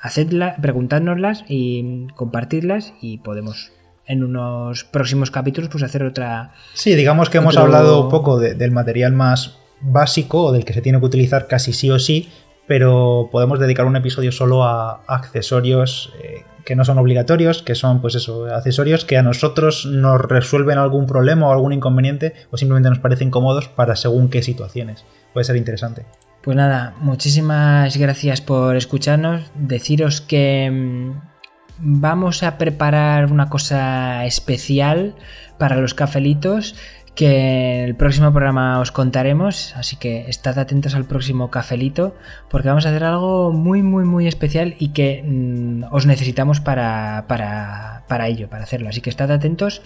[0.00, 3.70] hacedla, preguntádnoslas y compartidlas y podemos
[4.06, 6.52] en unos próximos capítulos pues hacer otra...
[6.74, 10.82] Sí, digamos que hemos hablado un poco del material más básico o del que se
[10.82, 12.28] tiene que utilizar casi sí o sí,
[12.66, 18.00] pero podemos dedicar un episodio solo a accesorios eh, que no son obligatorios, que son
[18.00, 22.90] pues eso, accesorios que a nosotros nos resuelven algún problema o algún inconveniente o simplemente
[22.90, 25.04] nos parecen cómodos para según qué situaciones.
[25.32, 26.04] Puede ser interesante.
[26.42, 29.42] Pues nada, muchísimas gracias por escucharnos.
[29.54, 31.31] Deciros que mm,
[31.78, 35.14] vamos a preparar una cosa especial
[35.58, 36.74] para los cafelitos
[37.14, 42.16] que en el próximo programa os contaremos, así que estad atentos al próximo cafelito,
[42.48, 47.26] porque vamos a hacer algo muy, muy, muy especial y que mm, os necesitamos para,
[47.28, 48.88] para, para, ello, para hacerlo.
[48.88, 49.82] Así que estad atentos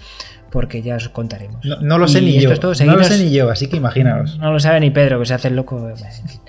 [0.50, 1.64] porque ya os contaremos.
[1.64, 2.50] No, lo sé ni yo.
[2.50, 4.38] no lo sé ni yo, así que imaginaos.
[4.38, 5.92] No lo sabe ni Pedro, que se hace el loco.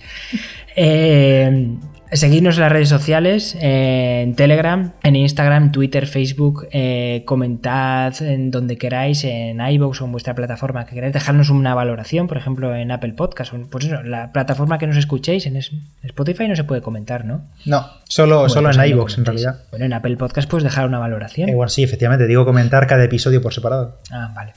[0.75, 1.75] eh,
[2.11, 8.77] Seguidnos en las redes sociales, en Telegram, en Instagram, Twitter, Facebook, eh, comentad en donde
[8.77, 12.91] queráis, en iVoox o en vuestra plataforma que queráis, dejarnos una valoración, por ejemplo, en
[12.91, 16.81] Apple Podcast, o pues eso, la plataforma que nos escuchéis, en Spotify no se puede
[16.81, 17.45] comentar, ¿no?
[17.65, 19.59] No, solo, solo pues en iVoox en realidad.
[19.69, 21.49] Bueno, en Apple Podcast puedes dejar una valoración.
[21.49, 23.99] Igual sí, efectivamente, digo comentar cada episodio por separado.
[24.11, 24.53] Ah, vale.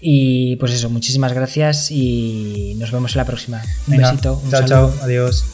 [0.00, 3.60] Y pues eso, muchísimas gracias y nos vemos en la próxima.
[3.86, 4.40] Un besito.
[4.42, 5.44] Un chao, chao, adiós.